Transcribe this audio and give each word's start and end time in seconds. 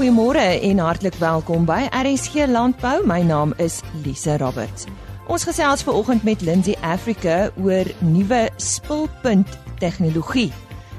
Goeiemôre 0.00 0.40
en 0.64 0.78
hartlik 0.80 1.14
welkom 1.20 1.66
by 1.68 1.82
RSG 1.92 2.46
Landbou. 2.48 3.02
My 3.04 3.20
naam 3.20 3.50
is 3.60 3.82
Lise 4.00 4.38
Roberts. 4.40 4.86
Ons 5.28 5.44
gesels 5.44 5.84
ver 5.84 5.92
oggend 5.92 6.24
met 6.24 6.40
Lindsay 6.40 6.72
Africa 6.80 7.50
oor 7.60 7.84
nuwe 8.00 8.38
spulpunt 8.56 9.58
tegnologie. 9.76 10.48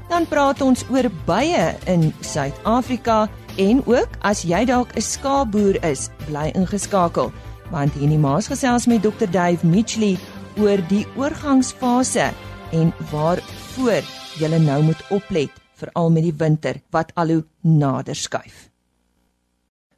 Dan 0.06 0.28
praat 0.30 0.62
ons 0.62 0.86
oor 0.86 1.10
bye 1.26 1.66
in 1.90 2.12
Suid-Afrika 2.22 3.26
en 3.58 3.82
ook 3.90 4.14
as 4.22 4.46
jy 4.46 4.62
dalk 4.70 4.94
'n 4.94 5.02
skaapboer 5.02 5.82
is, 5.82 6.06
bly 6.30 6.54
ingeskakel 6.54 7.32
want 7.74 7.98
hierdie 7.98 8.22
maas 8.22 8.46
gesels 8.46 8.86
met 8.86 9.02
Dr. 9.02 9.26
Dave 9.26 9.66
Mitchley 9.66 10.14
oor 10.62 10.78
die 10.88 11.06
oorgangsfase 11.16 12.30
en 12.70 12.94
waarvoor 13.10 14.06
jy 14.38 14.58
nou 14.58 14.82
moet 14.82 15.02
oplet 15.10 15.50
veral 15.74 16.10
met 16.10 16.22
die 16.22 16.38
winter 16.38 16.78
wat 16.90 17.10
al 17.14 17.26
hoe 17.26 17.44
nader 17.62 18.14
skuif. 18.14 18.71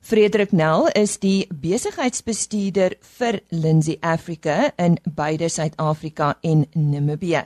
Frederik 0.04 0.50
Nel 0.52 0.90
is 0.92 1.14
die 1.16 1.46
besigheidsbestuurder 1.48 2.92
vir 3.16 3.38
Lindsay 3.48 3.94
Africa 4.04 4.66
in 4.76 4.98
beide 5.16 5.48
Suid-Afrika 5.48 6.34
en 6.44 6.66
Namibië. 6.74 7.40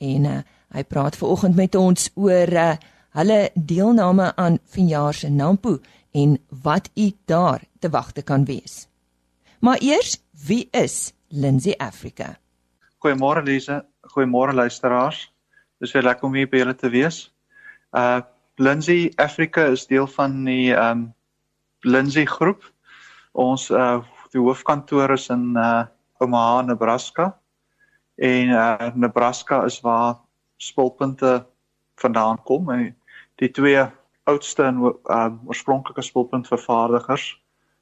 En 0.00 0.24
uh, 0.24 0.38
hy 0.72 0.84
praat 0.88 1.18
ver 1.20 1.28
oggend 1.28 1.60
met 1.60 1.76
ons 1.76 2.08
oor 2.16 2.54
uh, 2.56 2.70
hulle 3.20 3.38
deelname 3.52 4.30
aan 4.40 4.56
vanjaar 4.72 5.20
se 5.20 5.28
Nampo 5.28 5.76
en 6.16 6.38
wat 6.64 6.88
u 6.96 7.10
daar 7.28 7.68
te 7.84 7.92
wagte 7.92 8.24
kan 8.24 8.48
wees. 8.48 8.86
Maar 9.60 9.84
eers, 9.84 10.16
wie 10.46 10.68
is 10.72 11.12
Lindsay 11.28 11.76
Africa? 11.76 12.38
Goeiemôre 13.04 13.44
Lise, 13.44 13.82
goeiemôre 14.16 14.56
luisteraars. 14.56 15.26
Dis 15.76 15.92
lekker 15.92 16.32
om 16.32 16.34
hier 16.34 16.48
by 16.48 16.64
julle 16.64 16.78
te 16.80 16.88
wees. 16.88 17.26
Uh 17.92 18.22
Lindsay 18.56 19.12
Africa 19.16 19.68
is 19.72 19.86
deel 19.88 20.08
van 20.08 20.44
die 20.44 20.72
um 20.72 21.10
Lindsay 21.80 22.26
groep. 22.26 22.64
Ons 23.32 23.70
uh 23.70 24.00
die 24.30 24.40
hoofkantoor 24.40 25.10
is 25.16 25.28
in 25.32 25.56
uh 25.56 25.86
Omaha, 26.20 26.62
Nebraska. 26.62 27.38
En 28.16 28.48
uh 28.48 28.90
Nebraska 28.94 29.64
is 29.64 29.80
waar 29.80 30.18
spulpunte 30.56 31.46
vandaan 31.96 32.42
kom 32.42 32.70
en 32.70 32.96
die 33.40 33.50
twee 33.50 33.86
oudste 34.24 34.62
en 34.62 34.82
uh 34.84 35.30
oorspronklike 35.46 36.02
spulpuntvervaardigers 36.02 37.32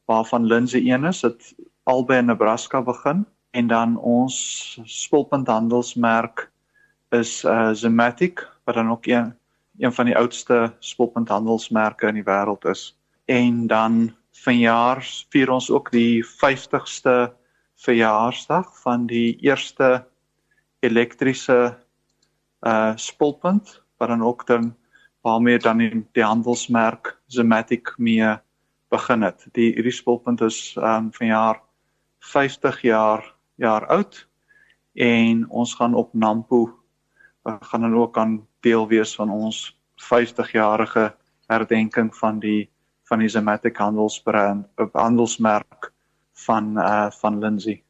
waarvan 0.04 0.46
Lindsay 0.46 0.86
een 0.92 1.04
is, 1.04 1.22
het 1.22 1.54
albei 1.82 2.18
in 2.18 2.30
Nebraska 2.30 2.82
begin 2.82 3.26
en 3.50 3.66
dan 3.66 3.96
ons 3.96 4.78
spulpunthandelsmerk 4.84 6.50
is 7.10 7.44
uh 7.44 7.70
Zematic 7.72 8.46
wat 8.64 8.74
dan 8.74 8.90
ook 8.90 9.06
een 9.06 9.34
een 9.78 9.92
van 9.92 10.04
die 10.04 10.16
oudste 10.16 10.72
spulpunthandelsmerke 10.78 12.06
in 12.06 12.14
die 12.14 12.26
wêreld 12.26 12.64
is 12.64 12.97
en 13.28 13.66
dan 13.66 14.16
vanjaar 14.44 15.02
vier 15.28 15.50
ons 15.52 15.68
ook 15.70 15.90
die 15.92 16.24
50ste 16.24 17.28
verjaarsdag 17.84 18.70
van 18.82 19.06
die 19.06 19.36
eerste 19.44 20.06
elektriese 20.80 21.76
uh 22.66 22.96
spulpunt 22.96 23.82
wat 23.98 24.08
dan 24.08 24.22
ook 24.22 24.46
dan 24.46 24.74
waarmee 25.22 25.58
dan 25.58 25.78
die, 25.78 26.06
die 26.12 26.24
handelsmerk 26.24 27.18
Zematic 27.26 27.92
mee 27.98 28.38
begin 28.88 29.22
het. 29.22 29.46
Die 29.52 29.72
hierdie 29.74 29.92
spulpunt 29.92 30.40
is 30.40 30.76
um 30.76 31.12
vanjaar 31.12 31.60
50 32.18 32.80
jaar 32.82 33.34
jaar 33.54 33.86
oud 33.86 34.24
en 34.94 35.44
ons 35.50 35.74
gaan 35.74 35.94
op 35.94 36.14
Nampo 36.14 36.78
uh, 37.44 37.56
gaan 37.60 37.80
dan 37.80 37.94
ook 37.94 38.18
aan 38.18 38.46
deel 38.60 38.88
wees 38.88 39.14
van 39.14 39.30
ons 39.30 39.78
50 39.96 40.52
jarige 40.52 41.14
herdenking 41.46 42.16
van 42.16 42.38
die 42.38 42.70
van 43.08 43.18
die 43.24 43.28
Zematic 43.28 43.76
handelsbrand 43.76 44.66
op 44.76 44.96
handelsmerk 44.96 45.92
van 46.46 46.76
uh 46.78 47.10
van 47.20 47.38
Lindsay. 47.38 47.82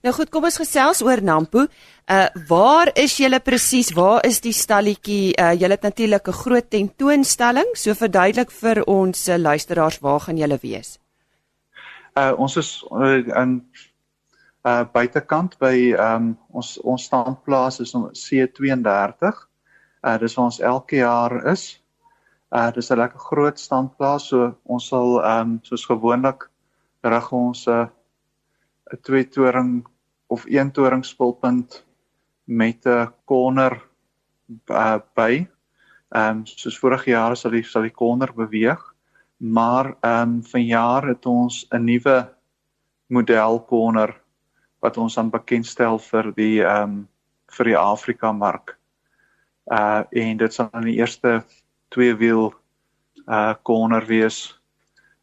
Nou 0.00 0.14
goed, 0.16 0.30
kom 0.32 0.46
ons 0.48 0.56
gesels 0.56 1.02
oor 1.04 1.20
Nampo. 1.22 1.66
Uh 2.10 2.26
waar 2.48 2.90
is 2.96 3.18
julle 3.20 3.40
presies? 3.44 3.92
Waar 3.92 4.24
is 4.24 4.40
die 4.40 4.54
stalletjie? 4.56 5.34
Uh 5.36 5.52
julle 5.52 5.76
het 5.76 5.82
natuurlik 5.82 6.28
'n 6.28 6.40
groot 6.42 6.70
tentoonstelling, 6.70 7.76
so 7.76 7.94
verduidelik 7.94 8.50
vir 8.50 8.82
ons 8.86 9.28
uh, 9.28 9.36
luisteraars 9.36 10.00
waar 10.00 10.20
gaan 10.20 10.36
julle 10.36 10.58
wees? 10.62 10.98
Uh 12.16 12.32
ons 12.36 12.56
is 12.56 12.84
uh, 12.90 13.18
in 13.42 13.62
uh 14.64 14.84
buitekant 14.92 15.58
by 15.58 15.92
um 15.92 16.38
ons 16.50 16.78
ons 16.80 17.04
standplaas 17.04 17.80
is 17.80 17.94
om 17.94 18.10
C32. 18.12 19.48
Uh 20.02 20.18
dis 20.18 20.34
waar 20.34 20.44
ons 20.44 20.60
elke 20.60 20.96
jaar 20.96 21.46
is. 21.52 21.79
Uh 22.50 22.70
dis 22.74 22.90
'n 22.90 22.98
lekker 22.98 23.20
groot 23.20 23.58
standplaas 23.58 24.28
so 24.28 24.54
ons 24.64 24.88
sal 24.88 25.20
ehm 25.22 25.40
um, 25.40 25.58
soos 25.62 25.84
gewoonlik 25.86 26.50
rig 27.02 27.32
ons 27.32 27.66
'n 27.66 27.70
uh, 27.70 27.86
'n 28.92 29.00
twee 29.02 29.24
toring 29.24 29.86
of 30.26 30.44
een 30.46 30.70
toring 30.72 31.04
spulpunt 31.04 31.84
met 32.44 32.86
'n 32.86 33.12
corner 33.24 33.82
uh, 34.66 34.98
by. 35.14 35.46
Ehm 36.10 36.36
um, 36.36 36.46
soos 36.46 36.78
vorige 36.78 37.10
jare 37.10 37.36
sal 37.36 37.50
die 37.50 37.62
sal 37.62 37.82
die 37.82 37.94
corner 37.94 38.32
beweeg, 38.34 38.82
maar 39.36 39.96
ehm 40.00 40.22
um, 40.22 40.42
vanjaar 40.42 41.06
het 41.08 41.26
ons 41.26 41.66
'n 41.70 41.84
nuwe 41.84 42.28
model 43.06 43.64
corner 43.64 44.20
wat 44.80 44.96
ons 44.96 45.18
aan 45.18 45.30
bekendstel 45.30 45.98
vir 45.98 46.32
die 46.34 46.62
ehm 46.64 46.82
um, 46.82 47.08
vir 47.50 47.64
die 47.64 47.76
Afrika 47.78 48.32
mark. 48.32 48.78
Uh 49.70 50.02
en 50.10 50.36
dit 50.36 50.54
sal 50.54 50.68
aan 50.72 50.84
die 50.84 50.98
eerste 50.98 51.44
twee 51.90 52.14
wiel 52.16 52.54
uh 53.26 53.54
corner 53.62 54.06
wees. 54.06 54.60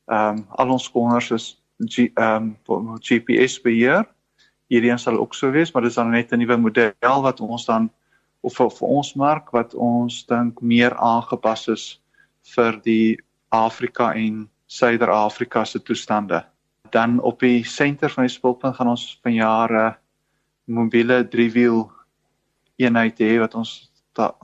Ehm 0.08 0.38
um, 0.38 0.46
al 0.56 0.72
ons 0.72 0.92
corners 0.92 1.32
is 1.32 1.48
ehm 1.80 2.56
um, 2.68 2.98
GPS 3.00 3.60
beheer. 3.62 4.06
Hierdie 4.68 4.92
een 4.92 5.00
sal 5.00 5.18
ook 5.18 5.36
so 5.36 5.52
wees, 5.52 5.72
maar 5.72 5.82
dit 5.82 5.92
is 5.92 5.96
dan 5.96 6.12
net 6.12 6.32
'n 6.32 6.40
nuwe 6.40 6.58
model 6.58 7.22
wat 7.22 7.40
ons 7.40 7.66
dan 7.66 7.90
of 8.42 8.56
vir, 8.56 8.70
vir 8.70 8.88
ons 8.88 9.14
mark 9.16 9.52
wat 9.52 9.74
ons 9.74 10.26
dink 10.26 10.62
meer 10.62 10.96
aangepas 10.96 11.68
is 11.68 12.02
vir 12.56 12.80
die 12.84 13.18
Afrika 13.50 14.14
en 14.14 14.50
Suider-Afrika 14.68 15.66
se 15.66 15.80
toestande. 15.80 16.44
Dan 16.92 17.20
op 17.20 17.40
die 17.40 17.64
senter 17.64 18.10
van 18.10 18.24
die 18.28 18.34
spulpunt 18.34 18.76
gaan 18.76 18.88
ons 18.88 19.20
vanjaar 19.24 19.72
'n 19.72 19.96
mobiele 20.66 21.28
driewiel 21.28 21.92
eenheid 22.76 23.20
hê 23.20 23.40
wat 23.40 23.56
ons 23.56 23.92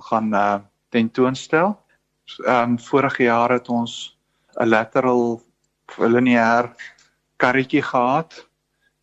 gaan 0.10 0.34
uh, 0.34 0.60
tentoonstel 0.90 1.83
ehm 2.46 2.72
um, 2.72 2.80
vorige 2.80 3.24
jaar 3.24 3.52
het 3.52 3.70
ons 3.70 4.18
'n 4.56 4.68
lateral 4.68 5.42
lineêr 5.98 6.72
karretjie 7.38 7.82
gehad. 7.82 8.48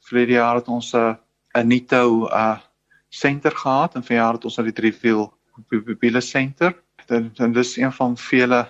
Vrede 0.01 0.33
jaar 0.33 0.57
het 0.57 0.69
ons 0.69 0.95
'n 0.95 1.19
'n 1.55 1.67
Nito 1.67 2.27
uh 2.27 2.59
senter 3.09 3.57
gehad 3.57 3.95
en 3.95 4.05
verjaar 4.05 4.33
het 4.33 4.45
ons 4.45 4.57
nou 4.57 4.67
die 4.71 4.75
driewiel 4.81 5.33
mobiele 5.69 6.21
senter. 6.21 6.75
Dit 7.07 7.37
dit 7.37 7.57
is 7.57 7.77
een 7.77 7.93
van 7.93 8.17
vele 8.17 8.69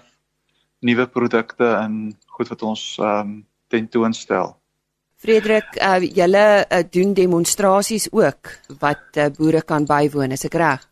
nuwe 0.81 1.07
produkte 1.07 1.65
en 1.65 2.17
goed 2.27 2.49
wat 2.49 2.63
ons 2.63 2.99
ehm 2.99 3.21
um, 3.21 3.47
tentoonstel. 3.69 4.57
Frederik, 5.17 5.77
uh, 5.77 6.01
julle 6.01 6.65
uh, 6.65 6.79
doen 6.91 7.15
demonstrasies 7.15 8.09
ook 8.11 8.49
wat 8.79 9.17
uh, 9.17 9.27
boere 9.37 9.63
kan 9.63 9.85
bywoon, 9.85 10.31
is 10.31 10.45
ek 10.45 10.55
reg? 10.55 10.89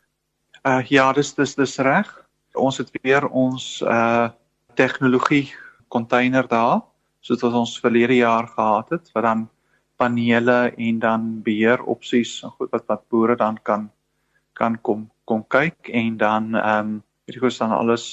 Uh 0.63 0.85
ja, 0.87 1.13
dis 1.13 1.35
dis 1.35 1.55
dis 1.55 1.79
reg 1.79 2.28
ons 2.59 2.79
het 2.79 2.91
weer 3.03 3.27
ons 3.29 3.83
uh 3.83 4.29
tegnologie 4.79 5.49
container 5.91 6.47
daar 6.47 6.85
soos 7.21 7.43
wat 7.43 7.55
ons 7.61 7.81
verlede 7.83 8.21
jaar 8.21 8.47
gehad 8.47 8.91
het 8.95 9.11
wat 9.15 9.25
dan 9.27 9.49
panele 9.99 10.59
en 10.77 10.99
dan 11.03 11.43
beheer 11.43 11.83
opsies 11.83 12.43
en 12.47 12.55
goed 12.55 12.71
wat 12.71 12.87
wat 12.87 13.09
boere 13.11 13.37
dan 13.37 13.59
kan 13.63 13.89
kan 14.55 14.79
kom 14.83 15.09
kom 15.25 15.43
kyk 15.49 15.91
en 15.91 16.17
dan 16.17 16.55
ehm 16.55 16.87
um, 16.87 17.03
hierdie 17.27 17.43
goed 17.43 17.59
dan 17.59 17.75
alles 17.77 18.05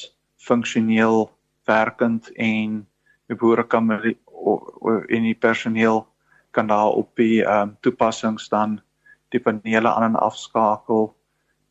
funksioneel 0.47 1.29
werkend 1.65 2.31
en 2.35 2.81
die 3.27 3.37
boere 3.37 3.63
kan 3.63 3.91
en 3.91 5.23
die 5.29 5.37
personeel 5.47 6.05
kan 6.51 6.67
daar 6.67 6.97
op 7.01 7.15
die 7.15 7.43
ehm 7.43 7.69
um, 7.69 7.77
toepassings 7.81 8.49
dan 8.49 8.81
die 9.29 9.39
panele 9.39 9.89
aan 9.93 10.09
en 10.09 10.21
afskakel 10.29 11.13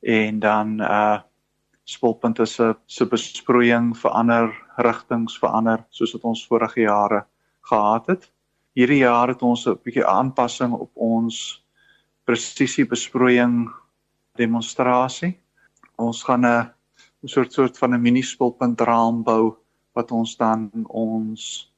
en 0.00 0.40
dan 0.40 0.80
uh 0.80 1.20
spulpunte 1.84 2.46
se 2.46 2.74
se 2.86 3.04
besproeiing 3.06 3.92
verander, 3.96 4.50
rigtings 4.76 5.38
verander 5.38 5.84
soos 5.90 6.14
wat 6.16 6.24
ons 6.24 6.46
vorige 6.48 6.80
jare 6.80 7.24
gehad 7.68 8.06
het. 8.06 8.30
Hierdie 8.74 9.02
jaar 9.04 9.28
het 9.28 9.42
ons 9.42 9.66
'n 9.66 9.78
bietjie 9.84 10.06
aanpassing 10.06 10.72
op 10.72 10.90
ons 10.94 11.62
presisie 12.24 12.86
besproeiing 12.86 13.70
demonstrasie. 14.36 15.38
Ons 15.96 16.22
gaan 16.22 16.44
'n 16.44 16.70
'n 17.22 17.28
soort 17.28 17.52
soort 17.52 17.78
van 17.78 17.94
'n 17.94 18.02
mini 18.02 18.22
spulpunt 18.22 18.80
raam 18.80 19.22
bou 19.22 19.56
wat 19.94 20.10
ons 20.10 20.36
dan 20.36 20.70
ons 20.88 21.72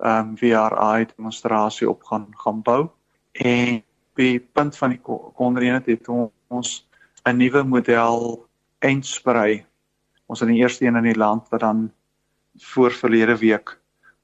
ehm 0.00 0.28
um, 0.28 0.36
VRI 0.36 1.06
demonstrasie 1.16 1.90
op 1.90 2.02
gaan 2.02 2.26
gaan 2.36 2.62
bou. 2.62 2.90
En 3.32 3.82
by 4.14 4.40
punt 4.52 4.76
van 4.76 4.90
die 4.90 5.00
konreëne 5.34 5.82
het 5.86 6.08
ons 6.48 6.88
'n 7.24 7.36
nuwe 7.36 7.62
model 7.62 8.48
eindsprei. 8.82 9.62
Ons 10.26 10.42
is 10.42 10.50
die 10.50 10.60
eerste 10.62 10.86
een 10.86 10.98
in 10.98 11.10
die 11.10 11.18
land 11.18 11.48
wat 11.52 11.60
dan 11.60 11.86
voor 12.72 12.92
verlede 12.92 13.36
week 13.38 13.78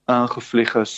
ingevlieg 0.08 0.74
is 0.74 0.94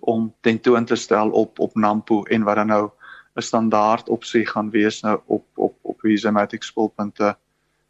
om 0.00 0.28
tentoon 0.40 0.84
te 0.84 0.96
stel 0.96 1.30
op 1.30 1.58
op 1.58 1.74
Nampo 1.74 2.22
en 2.22 2.44
wat 2.44 2.56
dan 2.56 2.66
nou 2.66 2.90
'n 3.34 3.42
standaard 3.42 4.08
opsie 4.08 4.46
gaan 4.46 4.70
wees 4.70 5.00
nou 5.02 5.20
op 5.26 5.46
op 5.54 5.78
op 5.82 6.00
die 6.00 6.16
Zematic 6.16 6.62
spulpunte 6.62 7.36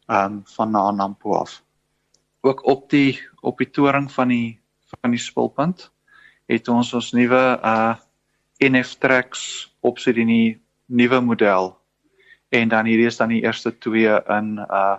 ehm 0.07 0.31
um, 0.31 0.41
van 0.45 0.71
na 0.71 0.91
Nampo 0.91 1.35
af. 1.35 1.63
Ook 2.41 2.65
op 2.65 2.89
die 2.89 3.19
op 3.41 3.57
die 3.57 3.69
toring 3.69 4.11
van 4.11 4.27
die 4.27 4.59
van 5.01 5.11
die 5.11 5.19
spulpunt 5.19 5.91
het 6.45 6.67
ons 6.67 6.93
ons 6.93 7.11
nuwe 7.11 7.59
uh 7.63 7.95
NF 8.57 8.95
tracks 8.97 9.75
opsie 9.79 10.13
die 10.13 10.61
nuwe 10.85 11.19
model 11.21 11.77
en 12.49 12.69
dan 12.69 12.85
hierdie 12.85 13.07
is 13.07 13.17
dan 13.17 13.29
die 13.33 13.43
eerste 13.43 13.77
twee 13.77 14.19
in 14.39 14.57
uh 14.69 14.97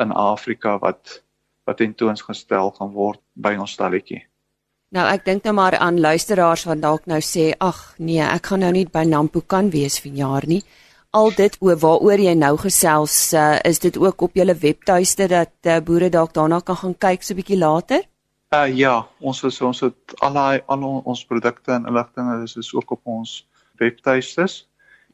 in 0.00 0.12
Afrika 0.16 0.78
wat 0.80 1.22
wat 1.68 1.76
tentoongestel 1.76 2.70
gaan 2.70 2.92
word 2.92 3.20
by 3.34 3.52
ons 3.60 3.74
stalletjie. 3.76 4.22
Nou 4.90 5.04
ek 5.06 5.26
dink 5.26 5.44
nou 5.44 5.52
maar 5.54 5.76
aan 5.78 6.00
luisteraars 6.00 6.64
wat 6.66 6.80
dalk 6.82 7.04
nou 7.06 7.20
sê 7.22 7.50
ag 7.60 7.82
nee, 7.98 8.22
ek 8.24 8.50
gaan 8.50 8.64
nou 8.64 8.70
nie 8.74 8.86
by 8.88 9.04
Nampo 9.04 9.42
kan 9.46 9.68
wees 9.70 10.00
vir 10.00 10.16
jaar 10.22 10.46
nie. 10.48 10.62
Al 11.12 11.30
dit 11.36 11.56
oor 11.60 11.76
waaroor 11.82 12.22
jy 12.22 12.32
nou 12.38 12.54
gesels, 12.56 13.34
uh, 13.34 13.58
is 13.66 13.78
dit 13.82 13.96
ook 13.98 14.22
op 14.22 14.34
julle 14.38 14.54
webtuiste 14.54 15.26
dat 15.28 15.52
uh, 15.66 15.80
boere 15.82 16.08
dalk 16.10 16.34
daarna 16.34 16.60
kan 16.60 16.76
gaan 16.76 16.94
kyk 16.94 17.22
so 17.22 17.34
'n 17.34 17.36
bietjie 17.42 17.58
later? 17.58 18.02
Uh 18.54 18.66
ja, 18.66 19.06
ons 19.20 19.44
is 19.44 19.60
ons 19.60 19.80
het 19.80 20.14
al 20.20 20.32
daai 20.32 20.62
al 20.66 20.82
ons 21.04 21.24
produkte 21.24 21.72
en 21.72 21.86
inligting 21.86 22.42
is 22.42 22.56
is 22.56 22.74
ook 22.74 22.90
op 22.90 23.00
ons 23.04 23.46
webtuistes 23.78 24.69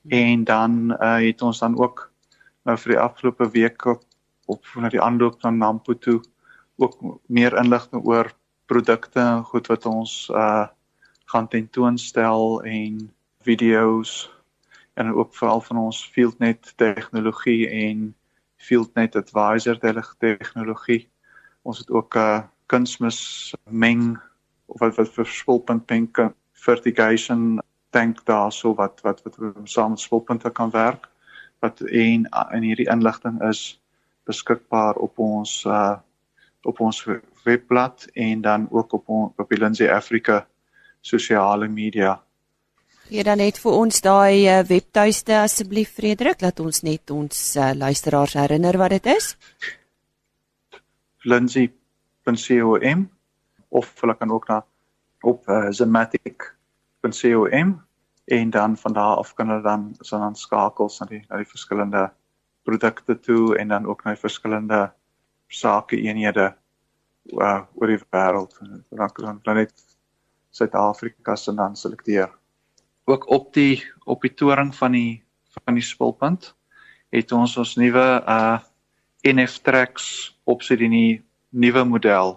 en 0.09 0.45
dan 0.45 0.93
uh, 0.93 1.19
het 1.27 1.43
ons 1.43 1.59
dan 1.59 1.79
ook 1.79 2.11
nou 2.63 2.77
vir 2.79 2.93
die 2.93 3.01
afgelope 3.01 3.51
week 3.51 3.85
op, 3.85 4.03
op 4.47 4.65
na 4.75 4.89
die 4.89 5.03
aanloop 5.03 5.41
van 5.41 5.59
Nampo 5.59 5.95
toe 5.95 6.21
ook 6.77 6.99
meer 7.27 7.57
inligting 7.57 8.05
oor 8.05 8.33
produkte 8.67 9.21
en 9.21 9.45
goed 9.45 9.67
wat 9.67 9.87
ons 9.87 10.27
uh 10.35 10.67
gaan 11.27 11.49
tentoonstel 11.49 12.63
en 12.63 13.11
video's 13.43 14.31
en 14.95 15.15
ook 15.15 15.35
veral 15.35 15.61
van 15.61 15.77
ons 15.77 16.05
FieldNet 16.13 16.73
tegnologie 16.77 17.67
en 17.69 18.15
FieldNet 18.57 19.17
advisor 19.17 19.79
tegnologie. 20.19 21.09
Ons 21.63 21.79
het 21.79 21.91
ook 21.91 22.15
'n 22.15 22.19
uh, 22.19 22.43
kunsmis 22.67 23.55
meng 23.71 24.19
of 24.67 24.81
wat 24.81 24.95
wat 24.95 25.11
vir 25.15 25.27
spulpunt 25.27 25.87
pink 25.87 26.19
fertigation 26.53 27.61
tank 27.97 28.21
daarso 28.29 28.75
wat 28.77 29.01
wat 29.07 29.23
wat 29.25 29.39
saam 29.65 29.97
met 29.97 30.05
spulpunte 30.05 30.51
kan 30.51 30.71
werk 30.71 31.09
wat 31.65 31.81
en 31.81 32.29
in 32.57 32.67
hierdie 32.69 32.91
inligting 32.93 33.41
is 33.49 33.81
beskikbaar 34.29 35.01
op 35.07 35.19
ons 35.19 35.63
uh 35.65 35.97
op 36.67 36.81
ons 36.81 37.07
webblad 37.45 38.09
en 38.13 38.41
dan 38.41 38.67
ook 38.71 38.93
op 38.93 39.09
ons 39.09 39.33
op 39.37 39.49
die 39.49 39.59
Lindsay 39.59 39.89
Africa 39.89 40.47
sosiale 41.01 41.69
media. 41.69 42.23
Gee 43.07 43.23
dan 43.23 43.39
net 43.39 43.61
vir 43.63 43.73
ons 43.73 44.01
daai 44.03 44.51
uh, 44.51 44.65
webtuiste 44.67 45.37
asseblief 45.39 45.93
Frederik, 45.95 46.43
laat 46.43 46.59
ons 46.61 46.83
net 46.83 47.11
ons 47.15 47.45
uh, 47.55 47.71
luisteraars 47.79 48.35
herinner 48.35 48.79
wat 48.83 48.97
dit 48.97 49.07
is. 49.15 49.37
Lindsay.com 51.23 53.07
of 53.69 53.95
hulle 54.01 54.19
kan 54.19 54.35
ook 54.35 54.51
na 54.51 54.59
op 55.23 55.47
uh, 55.47 55.71
zematic.com 55.71 57.86
en 58.27 58.51
dan 58.51 58.77
van 58.77 58.93
daar 58.93 59.17
af 59.17 59.35
kan 59.35 59.49
hulle 59.49 59.63
dan 59.63 59.95
so 60.01 60.19
dan 60.19 60.35
skakels 60.37 61.01
na 61.01 61.07
die 61.07 61.25
na 61.29 61.37
die 61.37 61.49
verskillende 61.49 62.11
produkte 62.63 63.21
toe 63.21 63.57
en 63.59 63.69
dan 63.69 63.87
ook 63.87 64.05
na 64.05 64.15
die 64.15 64.21
verskillende 64.21 64.93
sake 65.49 65.97
eenhede 65.97 66.55
uh, 67.33 67.63
oor 67.75 67.87
die 67.87 68.01
wêreld 68.11 68.59
dan 68.91 69.13
kan 69.13 69.41
dan 69.43 69.63
net 69.63 69.75
Suid-Afrika 70.57 71.37
se 71.37 71.55
dan 71.55 71.77
selekteer. 71.77 72.31
Ook 73.05 73.29
op 73.31 73.53
die 73.55 73.85
op 74.05 74.23
die 74.23 74.35
toring 74.35 74.75
van 74.75 74.93
die 74.93 75.23
van 75.65 75.75
die 75.75 75.85
spulpunt 75.85 76.55
het 77.15 77.33
ons 77.33 77.57
ons 77.57 77.77
nuwe 77.77 78.07
uh 78.27 78.59
NF 79.27 79.59
tracks 79.67 80.37
opsit 80.45 80.81
in 80.81 80.93
die 80.95 81.23
nuwe 81.51 81.85
model 81.85 82.37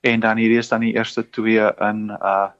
en 0.00 0.20
dan 0.20 0.38
hierdie 0.38 0.60
is 0.60 0.68
dan 0.70 0.84
die 0.84 0.94
eerste 0.94 1.24
twee 1.30 1.64
in 1.88 2.10
uh 2.10 2.50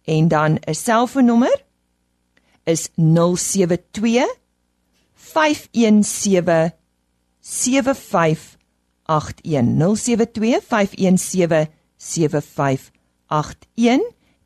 En 0.05 0.29
dan 0.29 0.55
'n 0.55 0.75
selfoonnommer 0.75 1.65
is 2.65 2.89
072 2.95 4.39
517 5.15 6.73
75 7.41 8.59
089110725781 9.11 9.17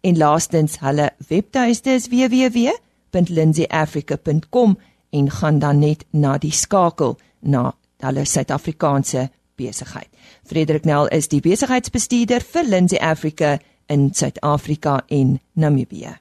en 0.01 0.17
laastens 0.17 0.81
hulle 0.81 1.11
webtuiste 1.29 1.91
is 1.91 2.09
www.lindsayafrica.com 2.09 4.79
en 5.11 5.31
gaan 5.31 5.59
dan 5.59 5.79
net 5.79 6.05
na 6.11 6.39
die 6.39 6.53
skakel 6.53 7.19
na 7.41 7.73
hulle 8.05 8.25
Suid-Afrikaanse 8.25 9.31
besigheid. 9.57 10.09
Frederik 10.45 10.85
Nel 10.85 11.09
is 11.09 11.29
die 11.29 11.41
besigheidsbestuurder 11.41 12.45
vir 12.53 12.69
Lindsay 12.69 12.99
Africa 12.99 13.59
in 13.87 14.15
Suid-Afrika 14.15 15.05
en 15.09 15.41
Namibië. 15.53 16.19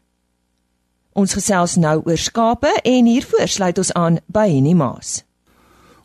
Ons 1.13 1.35
gesels 1.37 1.75
nou 1.77 2.01
oor 2.05 2.17
skape 2.17 2.71
en 2.83 3.05
hiervoor 3.05 3.47
sluit 3.47 3.77
ons 3.77 3.93
aan 3.93 4.17
by 4.33 4.47
Henny 4.49 4.73
Maas. 4.73 5.21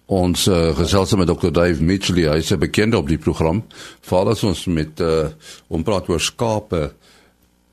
Ons 0.09 0.47
uh, 0.49 0.71
gesels 0.73 1.13
met 1.21 1.29
Dr. 1.29 1.51
Dave 1.53 1.85
Mitchell, 1.85 2.23
hy 2.31 2.39
is 2.41 2.55
bekend 2.57 2.95
op 2.97 3.11
die 3.11 3.21
program. 3.21 3.61
Vaal 4.09 4.31
as 4.33 4.45
ons 4.47 4.65
met 4.73 5.03
uh 5.05 5.29
om 5.69 5.83
praat 5.85 6.09
oor 6.09 6.23
skape. 6.25 6.81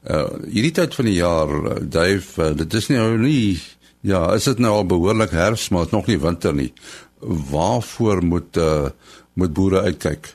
Uh 0.04 0.25
hierdie 0.44 0.74
tyd 0.75 0.98
van 0.98 1.08
die 1.08 1.15
jaar, 1.15 1.54
Dave, 1.80 2.27
uh, 2.44 2.51
dit 2.60 2.74
is 2.75 2.89
nou 2.92 3.06
nie 3.22 3.56
ja, 4.04 4.34
is 4.36 4.50
dit 4.50 4.60
nou 4.60 4.74
al 4.82 4.89
behoorlik 4.89 5.32
herfs, 5.32 5.70
maar 5.72 5.88
dit 5.88 5.96
nog 5.96 6.10
nie 6.12 6.20
winter 6.20 6.51
nie. 6.54 6.74
Waarvoor 7.24 8.20
moet 8.24 8.60
uh 8.60 8.89
moet 9.39 9.54
boere 9.56 9.86
uitkyk? 9.88 10.34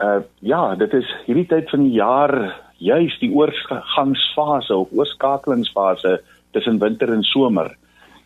Uh 0.00 0.22
ja, 0.40 0.62
dit 0.80 0.96
is 0.96 1.12
hierdie 1.26 1.48
tyd 1.52 1.68
van 1.68 1.84
die 1.84 1.98
jaar 2.00 2.32
juis 2.80 3.18
die 3.20 3.34
oorgangsfase 3.36 4.80
of 4.80 4.96
oorskakelingsfase 4.96 6.22
tussen 6.56 6.80
winter 6.80 7.12
en 7.12 7.22
somer 7.34 7.74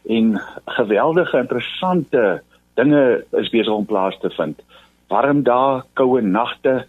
en 0.06 0.40
geweldige 0.64 1.38
interessante 1.38 2.42
dinge 2.75 3.25
is 3.30 3.50
besig 3.50 3.73
om 3.73 3.87
plaas 3.87 4.18
te 4.21 4.30
vind. 4.30 4.61
Warm 5.12 5.42
dae, 5.42 5.82
koue 5.99 6.23
nagte, 6.25 6.85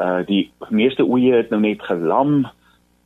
uh 0.00 0.20
die 0.26 0.50
meeste 0.68 1.04
oeye 1.04 1.42
het 1.42 1.50
nou 1.50 1.60
net 1.62 1.82
gelam. 1.86 2.46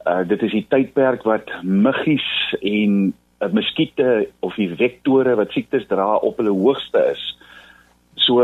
Uh 0.07 0.23
dit 0.29 0.43
is 0.43 0.57
die 0.59 0.67
tydperk 0.71 1.25
wat 1.29 1.51
muggies 1.63 2.27
en 2.61 3.13
uh, 3.41 3.51
muskiete 3.53 4.29
of 4.41 4.57
die 4.61 4.71
vektore 4.75 5.37
wat 5.41 5.53
siektes 5.53 5.87
dra 5.91 6.15
op 6.17 6.39
hulle 6.41 6.55
hoogste 6.55 7.03
is. 7.13 7.25
So 8.25 8.41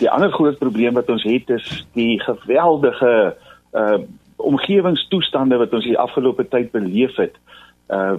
die 0.00 0.10
ander 0.10 0.32
groot 0.32 0.58
probleem 0.58 0.94
wat 0.96 1.10
ons 1.10 1.26
het 1.28 1.50
is 1.50 1.84
die 1.98 2.18
geweldige 2.24 3.36
uh 3.76 4.00
omgewingstoestande 4.40 5.58
wat 5.60 5.74
ons 5.76 5.84
die 5.84 5.98
afgelope 6.00 6.46
tyd 6.48 6.70
beleef 6.72 7.18
het. 7.20 7.34
Uh 7.36 7.59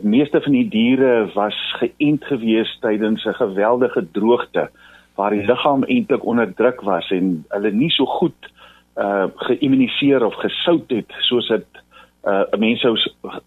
meeste 0.01 0.41
van 0.41 0.51
die 0.51 0.67
diere 0.67 1.29
was 1.33 1.55
geënt 1.79 2.25
gewees 2.27 2.71
tydens 2.81 3.25
'n 3.25 3.33
geweldige 3.33 4.03
droogte 4.11 4.69
waar 5.15 5.31
die 5.31 5.45
liggaam 5.45 5.83
eintlik 5.83 6.25
onder 6.25 6.53
druk 6.53 6.81
was 6.81 7.11
en 7.11 7.45
hulle 7.49 7.71
nie 7.71 7.89
so 7.89 8.05
goed 8.05 8.51
uh 8.97 9.25
geïmmuniseer 9.35 10.25
of 10.25 10.35
gesout 10.35 10.89
het 10.89 11.11
soos 11.19 11.47
dit 11.47 11.67
uh 12.27 12.43
mense 12.57 12.81
sou 12.81 12.97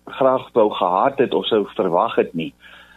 graag 0.05 0.49
wou 0.53 0.71
gehad 0.71 1.19
het 1.19 1.35
of 1.35 1.47
sou 1.47 1.67
verwag 1.75 2.15
het 2.17 2.35
nie. 2.35 2.53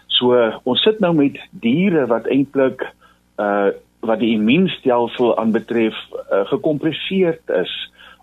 So 0.07 0.38
ons 0.63 0.81
sit 0.81 1.00
nou 1.00 1.13
met 1.13 1.38
diere 1.51 2.07
wat 2.07 2.27
eintlik 2.27 2.88
uh 3.38 3.69
wat 4.00 4.19
die 4.19 4.36
immuunstelsel 4.38 5.38
aanbetref 5.41 5.96
uh, 6.13 6.46
gekompresseerd 6.46 7.50
is 7.50 7.72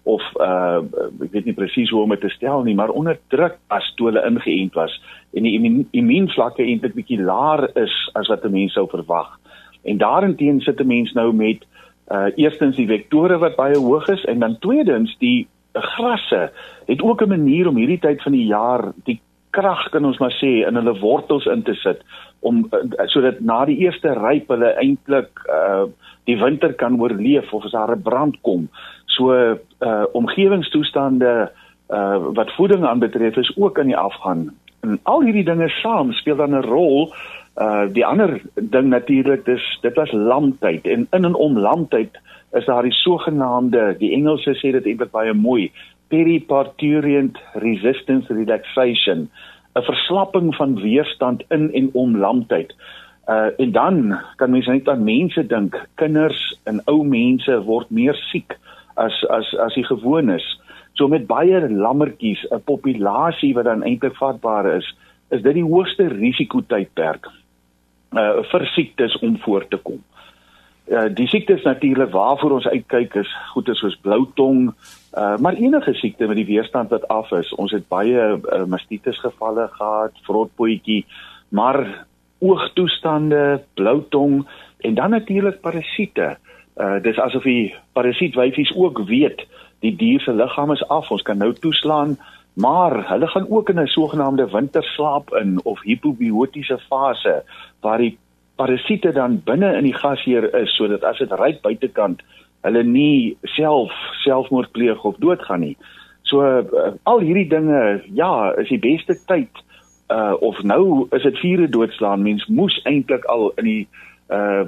of 0.05 0.23
uh 0.41 0.81
ek 1.25 1.33
weet 1.33 1.47
nie 1.49 1.57
presies 1.57 1.91
hoe 1.91 2.03
om 2.03 2.13
dit 2.13 2.21
te 2.21 2.33
stel 2.33 2.63
nie, 2.63 2.75
maar 2.75 2.93
onder 2.93 3.19
druk 3.33 3.57
as 3.73 3.87
toe 3.97 4.11
hulle 4.11 4.25
ingeënt 4.29 4.77
was 4.77 4.95
en 5.35 5.49
die 5.49 5.57
immuunvlakke 5.97 6.63
eintlik 6.63 6.95
bietjie 6.95 7.23
laer 7.23 7.67
is 7.81 7.95
as 8.15 8.29
wat 8.29 8.45
'n 8.45 8.53
mens 8.53 8.73
sou 8.73 8.87
verwag. 8.89 9.39
En 9.85 9.99
daarenteen 9.99 10.61
sit 10.61 10.81
'n 10.81 10.87
mens 10.87 11.13
nou 11.13 11.33
met 11.33 11.65
uh 12.13 12.29
eerstens 12.37 12.77
die 12.77 12.87
vektore 12.87 13.39
wat 13.39 13.57
baie 13.57 13.79
hoog 13.79 14.09
is 14.09 14.25
en 14.25 14.39
dan 14.39 14.59
tweedens 14.59 15.17
die 15.19 15.49
grasse 15.73 16.53
het 16.87 17.03
ook 17.03 17.23
'n 17.23 17.29
manier 17.29 17.69
om 17.69 17.77
hierdie 17.77 17.99
tyd 17.99 18.23
van 18.23 18.33
die 18.33 18.47
jaar 18.47 18.93
die 19.05 19.21
krag 19.55 19.89
kan 19.95 20.05
ons 20.09 20.19
maar 20.23 20.35
sê 20.37 20.53
in 20.69 20.79
hulle 20.81 20.97
wortels 21.01 21.47
in 21.51 21.63
te 21.67 21.75
sit 21.81 22.03
om 22.45 22.65
uh, 22.71 23.07
sodat 23.13 23.41
na 23.41 23.63
die 23.69 23.79
eerste 23.87 24.13
ryp 24.19 24.51
hulle 24.53 24.75
eintlik 24.83 25.47
uh 25.51 25.87
die 26.25 26.39
winter 26.41 26.73
kan 26.81 26.95
oorleef 26.97 27.51
of 27.53 27.67
as 27.69 27.75
daar 27.77 27.93
'n 27.93 28.03
brand 28.03 28.37
kom. 28.41 28.69
So 29.07 29.33
uh 29.33 30.05
omgewingstoestande 30.13 31.33
uh 31.91 32.19
wat 32.39 32.55
voeding 32.57 32.85
aanbetref 32.85 33.37
is 33.37 33.53
ook 33.57 33.79
aan 33.79 33.93
die 33.93 34.03
afgaan. 34.09 34.55
En 34.81 35.01
al 35.03 35.23
hierdie 35.23 35.45
dinge 35.45 35.69
saam 35.69 36.13
speel 36.13 36.37
dan 36.37 36.57
'n 36.57 36.65
rol 36.65 37.13
Uh 37.55 37.87
die 37.87 38.07
ander 38.07 38.41
ding 38.55 38.89
natuurlik 38.91 39.45
dis 39.47 39.63
dit 39.81 39.95
was 39.95 40.13
lamtyd 40.13 40.87
en 40.91 41.07
in 41.11 41.25
en 41.25 41.35
om 41.35 41.59
lamtyd 41.59 42.19
is 42.59 42.65
daar 42.67 42.83
die 42.83 42.93
sogenaamde 42.93 43.95
die 43.99 44.11
Engelse 44.17 44.57
sê 44.59 44.73
dit 44.75 44.87
eintlik 44.87 45.13
baie 45.15 45.35
mooi 45.35 45.69
periparturient 46.15 47.39
resistance 47.67 48.27
relaxation 48.41 49.29
'n 49.75 49.83
verslapping 49.91 50.55
van 50.55 50.75
weerstand 50.81 51.43
in 51.49 51.73
en 51.73 51.89
om 51.93 52.17
lamtyd. 52.17 52.75
Uh 53.29 53.49
en 53.63 53.73
dan 53.73 53.97
kan 54.37 54.51
mense 54.51 54.71
net 54.71 54.89
aan 54.89 55.05
mense 55.05 55.47
dink, 55.47 55.75
kinders 55.95 56.43
en 56.65 56.81
ou 56.85 57.03
mense 57.05 57.63
word 57.71 57.91
meer 57.91 58.15
siek 58.31 58.59
as 58.95 59.25
as 59.39 59.55
as 59.67 59.75
die 59.75 59.85
gewoon 59.85 60.31
is. 60.31 60.47
So 60.93 61.09
met 61.09 61.27
baie 61.27 61.69
lammetjies, 61.69 62.47
'n 62.51 62.63
populasie 62.65 63.55
wat 63.55 63.65
dan 63.65 63.83
eintlik 63.83 64.17
vatbaar 64.17 64.67
is, 64.77 64.97
is 65.31 65.43
dit 65.43 65.55
die 65.55 65.71
hoogste 65.75 66.07
risikotydperk 66.09 67.27
uh 68.17 68.43
vir 68.51 68.67
siektes 68.67 69.19
om 69.19 69.39
voor 69.39 69.69
te 69.69 69.77
kom. 69.77 69.99
Uh 69.99 70.24
die 71.17 71.27
siektes 71.29 71.63
natuurlik 71.65 72.11
waarvoor 72.13 72.59
ons 72.59 72.67
uitkyk 72.69 73.15
is 73.15 73.31
goeie 73.55 73.75
soos 73.75 73.97
blou 74.05 74.27
tong, 74.37 74.67
uh 75.17 75.37
maar 75.41 75.57
enige 75.57 75.95
siekte 75.95 76.27
met 76.27 76.37
die 76.37 76.49
weerstand 76.49 76.91
wat 76.91 77.09
af 77.09 77.31
is. 77.33 77.53
Ons 77.55 77.73
het 77.73 77.89
baie 77.89 78.21
uh, 78.37 78.65
mastitis 78.69 79.19
gevalle 79.21 79.69
gehad, 79.73 80.13
vrotpotjie, 80.27 81.07
maar 81.49 82.05
oogtoestande, 82.39 83.63
blou 83.75 84.03
tong 84.11 84.45
en 84.85 84.95
dan 84.95 85.11
natuurlik 85.11 85.61
parasiete. 85.61 86.37
Uh 86.77 87.01
dis 87.03 87.19
asof 87.19 87.43
die 87.43 87.75
parasietwyfies 87.93 88.75
ook 88.77 89.07
weet 89.09 89.47
die 89.81 89.97
dier 89.97 90.21
se 90.21 90.33
liggaam 90.33 90.73
is 90.73 90.85
af. 90.89 91.11
Ons 91.11 91.23
kan 91.23 91.39
nou 91.39 91.53
toeslaan 91.53 92.19
maar 92.55 93.09
hulle 93.09 93.27
gaan 93.27 93.47
ook 93.51 93.69
in 93.69 93.81
'n 93.81 93.87
sogenaamde 93.87 94.51
winterslaap 94.51 95.35
in 95.35 95.61
of 95.65 95.83
hipobiotiese 95.83 96.79
fase 96.79 97.43
waar 97.81 97.99
die 97.99 98.19
parasiete 98.57 99.13
dan 99.13 99.41
binne 99.45 99.73
in 99.79 99.85
die 99.89 99.97
gasheer 99.97 100.47
is 100.55 100.75
sodat 100.77 101.05
as 101.05 101.19
dit 101.19 101.33
ryk 101.41 101.63
buitekant 101.63 102.23
hulle 102.65 102.83
nie 102.87 103.37
self 103.57 103.93
selfmoord 104.23 104.73
pleeg 104.73 105.05
of 105.05 105.19
doodgaan 105.21 105.61
nie. 105.61 105.77
So 106.29 106.41
uh, 106.41 106.95
al 107.05 107.21
hierdie 107.21 107.49
dinge 107.51 108.01
ja, 108.17 108.53
is 108.61 108.71
die 108.73 108.81
beste 108.81 109.19
tyd 109.29 109.63
uh 110.13 110.37
of 110.45 110.59
nou 110.63 111.07
is 111.17 111.25
dit 111.25 111.39
vure 111.41 111.69
doodslaan 111.69 112.23
mens 112.23 112.45
moes 112.47 112.75
eintlik 112.85 113.25
al 113.33 113.51
in 113.61 113.69
die 113.69 113.85
uh 114.29 114.65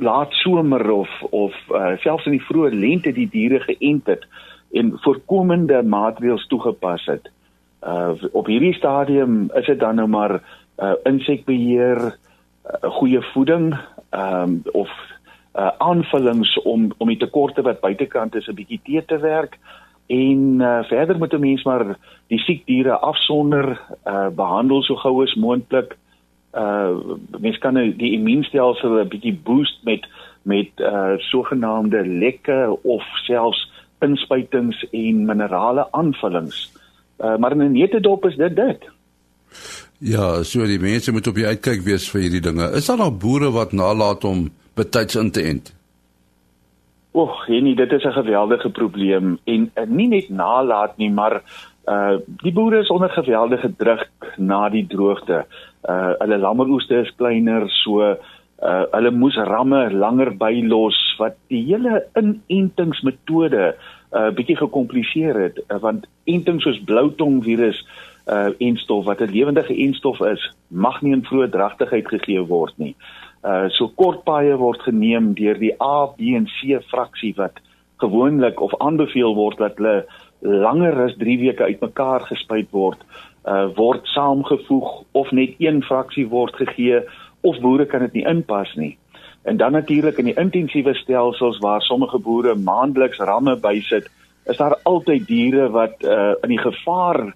laat 0.00 0.32
somer 0.42 0.82
of 0.90 1.08
of 1.30 1.54
uh, 1.70 1.94
selfs 2.02 2.26
in 2.26 2.36
die 2.36 2.44
vroeë 2.48 2.72
lente 2.74 3.12
die 3.16 3.28
diere 3.32 3.60
geënt 3.64 4.08
het 4.10 4.24
en 4.76 4.92
voorkomende 5.04 5.82
maatreëls 5.82 6.46
toegepas 6.52 7.06
het. 7.08 7.28
Uh 7.82 8.16
op 8.32 8.48
hierdie 8.50 8.74
stadium 8.74 9.46
is 9.56 9.66
dit 9.66 9.80
dan 9.80 9.96
nou 10.00 10.08
maar 10.08 10.40
uh 10.82 10.94
insekbeheer, 11.08 12.16
uh, 12.66 12.90
goeie 12.98 13.22
voeding, 13.32 13.74
ehm 14.10 14.42
um, 14.42 14.62
of 14.72 14.90
uh 15.56 15.70
aanvullings 15.78 16.58
om 16.62 16.92
om 16.98 17.08
die 17.08 17.16
tekorte 17.16 17.62
wat 17.62 17.80
buitekant 17.80 18.34
is 18.34 18.48
'n 18.48 18.54
bietjie 18.54 18.80
te 18.84 19.04
te 19.06 19.18
werk 19.18 19.58
en 20.06 20.60
uh, 20.60 20.82
verder 20.84 21.18
moet 21.18 21.32
'n 21.32 21.40
mens 21.40 21.62
maar 21.64 21.96
die 22.28 22.38
siek 22.38 22.66
diere 22.66 22.98
afsonder, 22.98 23.80
uh 24.06 24.28
behandel 24.28 24.82
so 24.82 24.96
gou 24.96 25.22
as 25.22 25.34
moontlik. 25.34 25.96
Uh 26.54 26.90
mens 27.38 27.58
kan 27.58 27.74
nou 27.74 27.96
die 27.96 28.12
immuunstelsel 28.12 29.00
'n 29.00 29.08
bietjie 29.08 29.38
boost 29.44 29.84
met 29.84 30.06
met 30.42 30.70
uh 30.78 31.18
sogenaamde 31.18 32.06
lekke 32.06 32.78
of 32.82 33.02
selfs 33.24 33.70
inspuitings 33.98 34.84
en 34.90 35.24
minerale 35.24 35.92
aanvullings. 35.92 36.72
Uh, 37.18 37.36
maar 37.36 37.52
in 37.52 37.58
'n 37.58 37.72
netedop 37.72 38.24
is 38.24 38.36
dit 38.36 38.56
dit. 38.56 38.88
Ja, 39.98 40.42
so 40.44 40.66
die 40.68 40.80
mense 40.80 41.12
moet 41.12 41.26
op 41.26 41.38
die 41.38 41.46
uitkyk 41.46 41.80
wees 41.86 42.04
vir 42.12 42.26
hierdie 42.26 42.42
dinge. 42.44 42.68
Is 42.76 42.88
daar 42.90 43.00
nog 43.00 43.16
boere 43.20 43.48
wat 43.54 43.72
nalat 43.72 44.24
om 44.28 44.50
betyds 44.76 45.16
in 45.16 45.30
te 45.32 45.42
ent? 45.42 45.72
Oek, 47.16 47.46
nee, 47.48 47.74
dit 47.74 47.92
is 47.92 48.04
'n 48.04 48.12
geweldige 48.12 48.70
probleem 48.70 49.38
en 49.44 49.70
uh, 49.74 49.86
nie 49.88 50.08
net 50.08 50.28
nalat 50.28 50.96
nie, 50.96 51.10
maar 51.10 51.42
uh 51.88 52.18
die 52.42 52.52
boere 52.52 52.80
is 52.80 52.90
onder 52.90 53.10
geweldige 53.10 53.72
druk 53.76 54.08
na 54.36 54.68
die 54.68 54.86
droogte. 54.86 55.46
Uh 55.88 56.12
hulle 56.18 56.38
lammeroeste 56.38 56.94
is 56.94 57.14
kleiner, 57.16 57.70
so 57.70 58.02
uh 58.02 58.84
hulle 58.92 59.10
moes 59.10 59.36
ramme 59.36 59.90
langer 59.90 60.36
bylos 60.36 61.16
wat 61.18 61.36
die 61.48 61.64
hele 61.64 62.04
inentingsmetode 62.14 63.74
uh 64.12 64.28
bietjie 64.28 64.56
gekompliseer 64.56 65.40
het 65.40 65.58
uh, 65.68 65.80
want 65.80 66.06
enting 66.24 66.60
soos 66.60 66.84
bloutong 66.84 67.42
virus 67.44 67.86
uh 68.26 68.50
enstof 68.58 69.04
wat 69.04 69.20
'n 69.20 69.30
lewendige 69.30 69.76
enstof 69.76 70.20
is, 70.20 70.52
mag 70.68 71.02
nie 71.02 71.12
in 71.12 71.24
vroeë 71.24 71.50
dragtigheid 71.50 72.08
gegee 72.08 72.42
word 72.42 72.74
nie. 72.78 72.96
Uh 73.44 73.68
so 73.68 73.88
kort 73.88 74.24
paaie 74.24 74.56
word 74.56 74.80
geneem 74.82 75.34
deur 75.34 75.58
die 75.58 75.74
A, 75.82 76.06
B 76.06 76.34
en 76.34 76.46
C 76.46 76.80
fraksie 76.90 77.34
wat 77.36 77.60
gewoonlik 77.96 78.60
of 78.60 78.74
aanbeveel 78.78 79.34
word 79.34 79.58
dat 79.58 79.76
hulle 79.76 80.06
langer 80.40 81.04
as 81.04 81.14
3 81.16 81.38
weke 81.38 81.64
uitmekaar 81.64 82.20
gespuit 82.20 82.68
word, 82.70 82.98
uh 83.46 83.68
word 83.76 84.06
saamgevoeg 84.06 85.04
of 85.12 85.30
net 85.30 85.54
een 85.58 85.82
fraksie 85.82 86.28
word 86.28 86.54
gegee 86.54 87.00
of 87.40 87.60
boere 87.60 87.86
kan 87.86 88.00
dit 88.00 88.12
nie 88.12 88.26
inpas 88.26 88.74
nie. 88.74 88.98
En 89.46 89.56
dan 89.56 89.72
natuurlik 89.72 90.18
in 90.18 90.24
die 90.24 90.34
intensiewe 90.34 90.94
stelsels 90.94 91.58
waar 91.58 91.82
sommige 91.82 92.18
boere 92.18 92.54
maandeliks 92.54 93.18
ramme 93.18 93.56
bysit, 93.56 94.10
is 94.44 94.56
daar 94.56 94.78
altyd 94.82 95.26
diere 95.26 95.70
wat 95.70 96.02
uh, 96.02 96.34
in 96.42 96.48
die 96.48 96.58
gevaar 96.58 97.34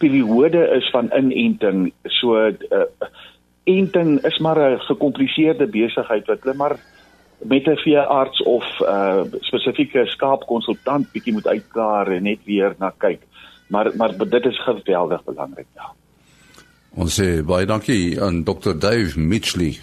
periode 0.00 0.62
is 0.76 0.88
van 0.90 1.10
inenting. 1.16 1.92
So 2.08 2.48
uh, 2.48 2.88
enting 3.68 4.18
is 4.24 4.38
maar 4.38 4.58
'n 4.58 4.80
gekompliseerde 4.88 5.66
besigheid 5.66 6.26
wat 6.26 6.42
hulle 6.42 6.56
maar 6.56 6.76
met 7.38 7.66
'n 7.66 7.76
veearts 7.76 8.42
of 8.42 8.64
'n 8.80 8.84
uh, 8.84 9.22
spesifieke 9.40 10.06
skaapkonsultant 10.06 11.12
bietjie 11.12 11.32
moet 11.32 11.46
uitklaar 11.46 12.08
en 12.08 12.22
net 12.22 12.38
weer 12.44 12.74
na 12.78 12.92
kyk. 12.96 13.20
Maar 13.68 13.96
maar 13.96 14.16
dit 14.18 14.44
is 14.44 14.62
geweldig 14.62 15.24
belangrik, 15.24 15.66
ja. 15.74 15.92
Ons 16.94 17.20
sê 17.20 17.44
baie 17.46 17.66
dankie 17.66 18.22
aan 18.22 18.44
Dr. 18.44 18.74
Dave 18.78 19.20
Mitchley. 19.20 19.78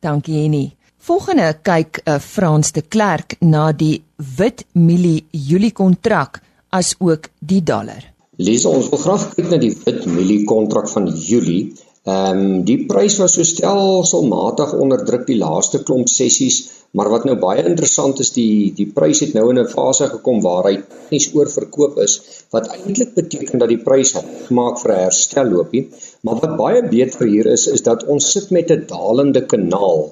Dankie 0.00 0.40
Jenny. 0.40 0.70
Volgende 0.98 1.58
kyk 1.62 1.96
'n 1.96 2.10
uh, 2.10 2.14
eh, 2.14 2.20
Frans 2.20 2.72
de 2.72 2.82
Klerk 2.82 3.36
na 3.40 3.72
die 3.72 4.02
wit 4.36 4.66
mielie 4.72 5.24
Julie 5.30 5.72
kontrak 5.72 6.40
as 6.68 6.94
ook 6.98 7.28
die 7.38 7.62
dollar. 7.62 8.02
Lees 8.46 8.62
ons 8.68 8.86
wil 8.88 9.00
graag 9.02 9.24
kyk 9.34 9.48
na 9.52 9.56
die 9.60 9.72
wit 9.84 10.04
mielie 10.08 10.42
kontrak 10.48 10.86
van 10.88 11.08
Julie. 11.12 11.72
Ehm 12.08 12.38
um, 12.42 12.52
die 12.68 12.76
prys 12.90 13.18
was 13.20 13.34
so 13.36 13.44
stelselmatig 13.48 14.70
onder 14.84 15.02
druk 15.08 15.26
die 15.28 15.36
laaste 15.42 15.80
klomp 15.88 16.08
sessies, 16.08 16.56
maar 16.96 17.10
wat 17.12 17.26
nou 17.28 17.34
baie 17.42 17.64
interessant 17.70 18.22
is, 18.24 18.30
die 18.38 18.70
die 18.78 18.86
prys 18.98 19.20
het 19.26 19.34
nou 19.36 19.44
in 19.50 19.60
'n 19.60 19.72
fase 19.74 20.08
gekom 20.14 20.40
waar 20.46 20.70
hy 20.70 20.72
nie 21.10 21.20
oorverkoop 21.40 22.00
is, 22.06 22.14
wat 22.56 22.70
eintlik 22.78 23.12
beteken 23.18 23.60
dat 23.64 23.74
die 23.74 23.82
prys 23.90 24.14
gemaak 24.48 24.80
vir 24.84 24.94
'n 24.94 25.04
herstelloopie. 25.04 25.84
Maar 26.24 26.40
wat 26.46 26.56
baie 26.62 26.82
beter 26.96 27.26
hier 27.34 27.52
is, 27.58 27.66
is 27.76 27.84
dat 27.90 28.08
ons 28.16 28.32
sit 28.38 28.50
met 28.50 28.70
'n 28.70 28.86
dalende 28.94 29.44
kanaal. 29.52 30.02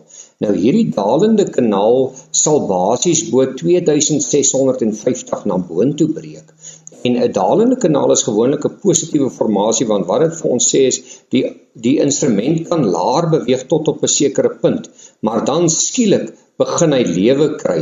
Nou 0.44 0.52
hierdie 0.54 0.90
dalende 1.00 1.49
kanaal 1.56 2.12
sal 2.30 2.61
basies 2.68 3.25
bo 3.30 3.47
2650 3.64 5.47
na 5.47 5.56
boontoe 5.73 6.12
breek. 6.20 6.52
En 7.07 7.14
'n 7.17 7.33
dalende 7.33 7.76
kanaal 7.85 8.12
is 8.17 8.26
gewoonlik 8.28 8.64
'n 8.67 8.78
positiewe 8.83 9.31
formasie 9.38 9.87
want 9.93 10.07
wat 10.11 10.21
dit 10.25 10.35
vir 10.40 10.50
ons 10.57 10.69
sê 10.75 10.81
is 10.93 10.99
die 11.35 11.45
die 11.87 11.97
instrument 12.07 12.69
kan 12.69 12.83
laer 12.97 13.28
beweeg 13.35 13.62
tot 13.73 13.88
op 13.93 14.02
'n 14.02 14.14
sekere 14.21 14.50
punt, 14.62 14.90
maar 15.21 15.45
dan 15.45 15.71
skielik 15.71 16.26
begin 16.62 16.93
hy 16.93 17.05
lewe 17.21 17.49
kry 17.62 17.81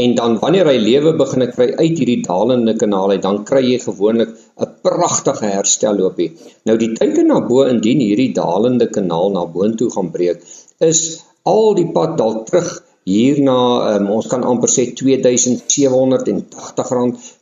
en 0.00 0.14
dan 0.14 0.36
wanneer 0.42 0.68
hy 0.68 0.76
lewe 0.76 1.14
begin 1.16 1.46
kry 1.52 1.68
uit 1.78 1.96
hierdie 2.00 2.20
dalende 2.26 2.74
kanaal 2.82 3.14
uit, 3.14 3.22
dan 3.22 3.44
kry 3.50 3.62
jy 3.64 3.78
gewoonlik 3.84 4.34
'n 4.60 4.68
pragtige 4.82 5.48
herstelloopie. 5.54 6.32
Nou 6.64 6.76
die 6.76 6.92
teiken 6.98 7.32
na 7.32 7.40
bo 7.40 7.64
indien 7.64 8.00
hierdie 8.04 8.32
dalende 8.40 8.88
kanaal 8.96 9.32
na 9.32 9.46
boontoe 9.46 9.90
gaan 9.90 10.10
breek, 10.10 10.44
is 10.80 11.24
al 11.44 11.74
die 11.74 11.88
pad 11.96 12.18
dalk 12.18 12.46
terug 12.46 12.68
hierna 13.08 13.58
um, 13.94 14.08
ons 14.18 14.26
kan 14.28 14.42
amper 14.44 14.70
sê 14.72 14.82
R2780, 14.92 16.40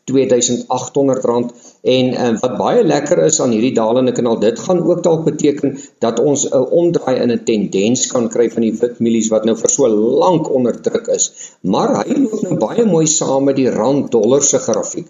R2800 0.06 1.54
en 1.96 2.06
um, 2.25 2.37
wat 2.42 2.54
baie 2.61 2.82
lekker 2.87 3.18
is 3.26 3.40
aan 3.42 3.54
hierdie 3.54 3.75
dalende 3.78 4.14
kanaal, 4.16 4.38
dit 4.42 4.58
gaan 4.66 4.80
ook 4.87 5.00
dalk 5.06 5.23
beteken 5.26 5.68
dat 6.04 6.20
ons 6.23 6.46
'n 6.50 6.64
omdraai 6.80 7.16
in 7.23 7.30
'n 7.35 7.44
tendens 7.50 8.00
kan 8.12 8.28
kry 8.35 8.46
van 8.54 8.62
die 8.66 8.76
wit 8.80 8.96
mielies 9.00 9.32
wat 9.35 9.44
nou 9.44 9.56
vir 9.62 9.70
so 9.76 9.82
lank 10.25 10.44
onder 10.58 10.75
druk 10.88 11.06
is. 11.18 11.25
Maar 11.62 11.90
hy 12.02 12.14
loop 12.25 12.42
nou 12.42 12.56
baie 12.66 12.85
mooi 12.85 13.06
saam 13.06 13.44
met 13.50 13.56
die 13.56 13.70
rand 13.70 14.11
dollar 14.11 14.42
se 14.42 14.58
grafiek. 14.58 15.08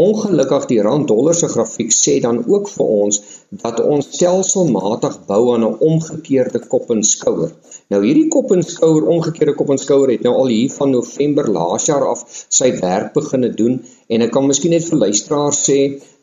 Ongelukkig 0.00 0.62
die 0.70 0.78
rand 0.84 1.04
dollar 1.08 1.34
se 1.36 1.48
grafiek 1.52 1.90
sê 1.92 2.12
dan 2.24 2.38
ook 2.52 2.68
vir 2.74 2.92
ons 3.00 3.18
dat 3.64 3.80
ons 3.94 4.06
stelselmatig 4.14 5.18
bou 5.26 5.40
aan 5.54 5.66
'n 5.66 5.76
omgekeerde 5.88 6.60
kop 6.74 6.92
en 6.94 7.02
skouer. 7.08 7.50
Nou 7.90 8.00
hierdie 8.04 8.30
kop 8.36 8.54
en 8.56 8.64
skouer, 8.70 9.10
omgekeerde 9.14 9.54
kop 9.58 9.74
en 9.74 9.82
skouer 9.82 10.12
het 10.14 10.24
nou 10.24 10.32
al 10.44 10.48
hier 10.54 10.72
van 10.78 10.94
November 10.96 11.50
laas 11.58 11.90
jaar 11.90 12.06
af 12.12 12.24
sy 12.48 12.70
werk 12.80 13.12
begine 13.18 13.52
doen 13.60 13.76
en 14.08 14.22
ek 14.28 14.32
kan 14.32 14.48
miskien 14.48 14.72
net 14.76 14.88
vir 14.88 15.02
luisteraars 15.04 15.60
sê 15.68 15.78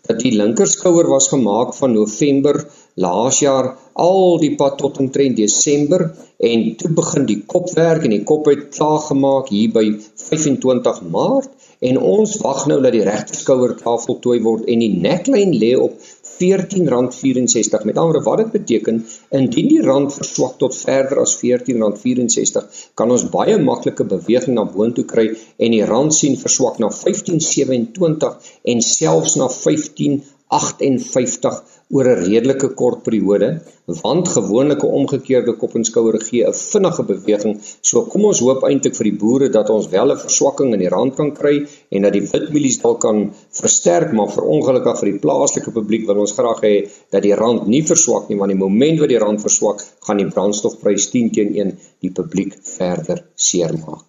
dat 0.07 0.17
die 0.23 0.33
linker 0.41 0.73
skouer 0.73 1.07
was 1.13 1.29
gemaak 1.35 1.77
van 1.77 1.93
November 1.93 2.63
laas 3.05 3.43
jaar 3.45 3.75
al 3.93 4.39
die 4.41 4.55
pad 4.55 4.79
tot 4.81 4.97
omtrent 4.97 5.37
Desember 5.37 6.09
en 6.51 6.75
toe 6.81 6.89
begin 7.03 7.29
die 7.29 7.41
kop 7.53 7.69
werk 7.77 8.03
en 8.03 8.17
die 8.17 8.25
kop 8.33 8.49
het 8.49 8.69
klaar 8.73 9.01
gemaak 9.11 9.53
hier 9.53 9.69
by 9.77 9.85
25 10.25 11.01
Maart 11.13 11.53
en 11.79 11.97
ons 11.97 12.37
wag 12.43 12.65
nou 12.67 12.81
dat 12.83 12.95
die 12.95 13.05
regterskouer 13.07 13.77
klaar 13.79 14.01
voltooi 14.03 14.39
word 14.43 14.67
en 14.67 14.83
die 14.83 14.95
neckline 14.99 15.55
lê 15.61 15.75
op 15.79 15.95
R14.64. 16.39 17.83
Met 17.83 17.97
ander 17.97 18.23
wat 18.23 18.37
dit 18.37 18.51
beteken, 18.51 19.05
indien 19.35 19.67
die 19.67 19.81
rand 19.83 20.13
verswak 20.15 20.55
tot 20.61 20.75
verder 20.75 21.19
as 21.23 21.35
R14.64, 21.43 22.85
kan 22.95 23.11
ons 23.11 23.25
baie 23.33 23.57
maklike 23.59 24.05
beweging 24.07 24.55
na 24.55 24.63
boontoe 24.63 25.05
kry 25.09 25.27
en 25.35 25.75
die 25.75 25.83
rand 25.87 26.15
sien 26.15 26.37
verswak 26.39 26.79
na 26.79 26.91
15.27 26.95 28.53
en 28.73 28.85
selfs 28.85 29.35
na 29.41 29.49
15.58 29.51 31.78
oor 31.89 32.05
'n 32.05 32.23
redelike 32.23 32.69
kort 32.79 33.03
periode, 33.03 33.61
want 34.03 34.27
gewoonlik 34.27 34.83
'n 34.83 34.93
omgekeerde 34.99 35.53
kop 35.61 35.75
en 35.75 35.83
skouer 35.83 36.17
gee 36.27 36.43
'n 36.45 36.53
vinnige 36.53 37.03
beweging. 37.03 37.61
So 37.81 38.05
kom 38.05 38.25
ons 38.25 38.39
hoop 38.39 38.63
eintlik 38.63 38.95
vir 38.95 39.03
die 39.09 39.19
boere 39.23 39.49
dat 39.49 39.69
ons 39.69 39.89
wel 39.89 40.11
'n 40.11 40.17
verswakking 40.25 40.73
in 40.73 40.79
die 40.79 40.93
rand 40.95 41.15
kan 41.15 41.31
kry 41.33 41.67
en 41.91 42.01
dat 42.01 42.13
die 42.13 42.27
witmielies 42.31 42.81
dalk 42.81 43.01
kan 43.01 43.33
versterk, 43.61 44.13
maar 44.13 44.29
vir 44.35 44.43
ongelukkig 44.43 44.99
vir 44.99 45.11
die 45.11 45.19
plaaslike 45.19 45.71
publiek 45.71 46.07
wil 46.07 46.19
ons 46.19 46.31
graag 46.31 46.61
hê 46.61 46.89
dat 47.11 47.23
die 47.23 47.35
rand 47.35 47.67
nie 47.67 47.83
verswak 47.83 48.29
nie, 48.29 48.37
want 48.37 48.51
die 48.51 48.61
oomblik 48.61 48.99
wat 48.99 49.09
die 49.09 49.23
rand 49.25 49.41
verswak, 49.41 49.83
gaan 50.05 50.17
die 50.17 50.29
brandstofprys 50.29 51.09
10 51.09 51.31
teen 51.31 51.55
1 51.55 51.77
die 52.01 52.11
publiek 52.11 52.53
verder 52.61 53.25
seermaak. 53.35 54.05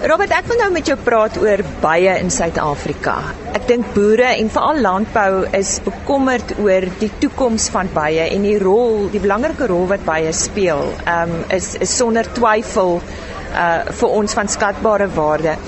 Robert, 0.00 0.32
ek 0.32 0.46
wil 0.48 0.56
nou 0.62 0.70
met 0.72 0.88
jou 0.88 0.94
praat 1.04 1.34
oor 1.36 1.60
bye 1.82 2.12
in 2.22 2.30
Suid-Afrika. 2.32 3.18
Ek 3.52 3.66
dink 3.68 3.90
boere 3.92 4.30
en 4.30 4.48
veral 4.48 4.78
landbou 4.80 5.42
is 5.58 5.74
bekommerd 5.84 6.54
oor 6.62 6.86
die 7.02 7.10
toekoms 7.20 7.66
van 7.74 7.90
bye 7.92 8.24
en 8.24 8.46
die 8.48 8.56
rol, 8.62 9.10
die 9.12 9.20
belangrike 9.20 9.68
rol 9.68 9.84
wat 9.90 10.06
bye 10.06 10.32
speel. 10.32 10.86
Ehm 11.04 11.34
um, 11.36 11.44
is 11.52 11.74
is 11.84 11.92
sonder 11.92 12.24
twyfel 12.38 12.96
uh 13.50 13.92
vir 14.00 14.16
ons 14.22 14.36
van 14.38 14.48
skatbare 14.48 15.10
waarde. 15.18 15.58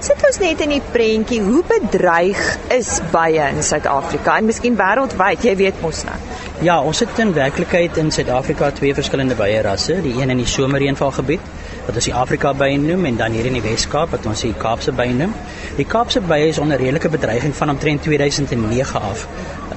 Sit 0.00 0.24
ons 0.24 0.40
net 0.40 0.64
in 0.64 0.72
die 0.78 0.82
prentjie, 0.94 1.42
hoe 1.44 1.60
bedreig 1.68 2.40
is 2.72 2.94
bye 3.12 3.44
in 3.50 3.60
Suid-Afrika 3.60 4.38
en 4.40 4.48
miskien 4.48 4.78
wêreldwyd, 4.80 5.44
jy 5.44 5.56
weet 5.66 5.84
mos 5.84 6.00
nou. 6.08 6.16
Ja, 6.64 6.78
ons 6.80 7.04
het 7.04 7.20
in 7.20 7.36
werklikheid 7.36 8.00
in 8.00 8.08
Suid-Afrika 8.14 8.72
twee 8.72 8.96
verskillende 8.96 9.36
bye 9.36 9.60
rasse, 9.68 10.00
die 10.00 10.16
een 10.16 10.32
in 10.32 10.40
die 10.40 10.48
somerreënvalgebied 10.48 11.52
wat 11.86 11.94
ons 11.98 12.04
die 12.04 12.14
Afrika 12.14 12.52
bye 12.54 12.76
noem 12.78 13.04
en 13.10 13.16
dan 13.16 13.32
hier 13.32 13.46
in 13.48 13.56
die 13.58 13.62
Wes-Kaap 13.64 14.12
wat 14.14 14.26
ons 14.26 14.44
die 14.46 14.54
Kaapse 14.58 14.92
bye 14.92 15.12
noem. 15.12 15.34
Die 15.76 15.86
Kaapse 15.88 16.20
bye 16.20 16.48
is 16.48 16.60
onder 16.62 16.78
redelike 16.78 17.08
bedreiging 17.08 17.54
van 17.56 17.70
omtrent 17.74 18.02
2009 18.02 19.00
af. 19.00 19.26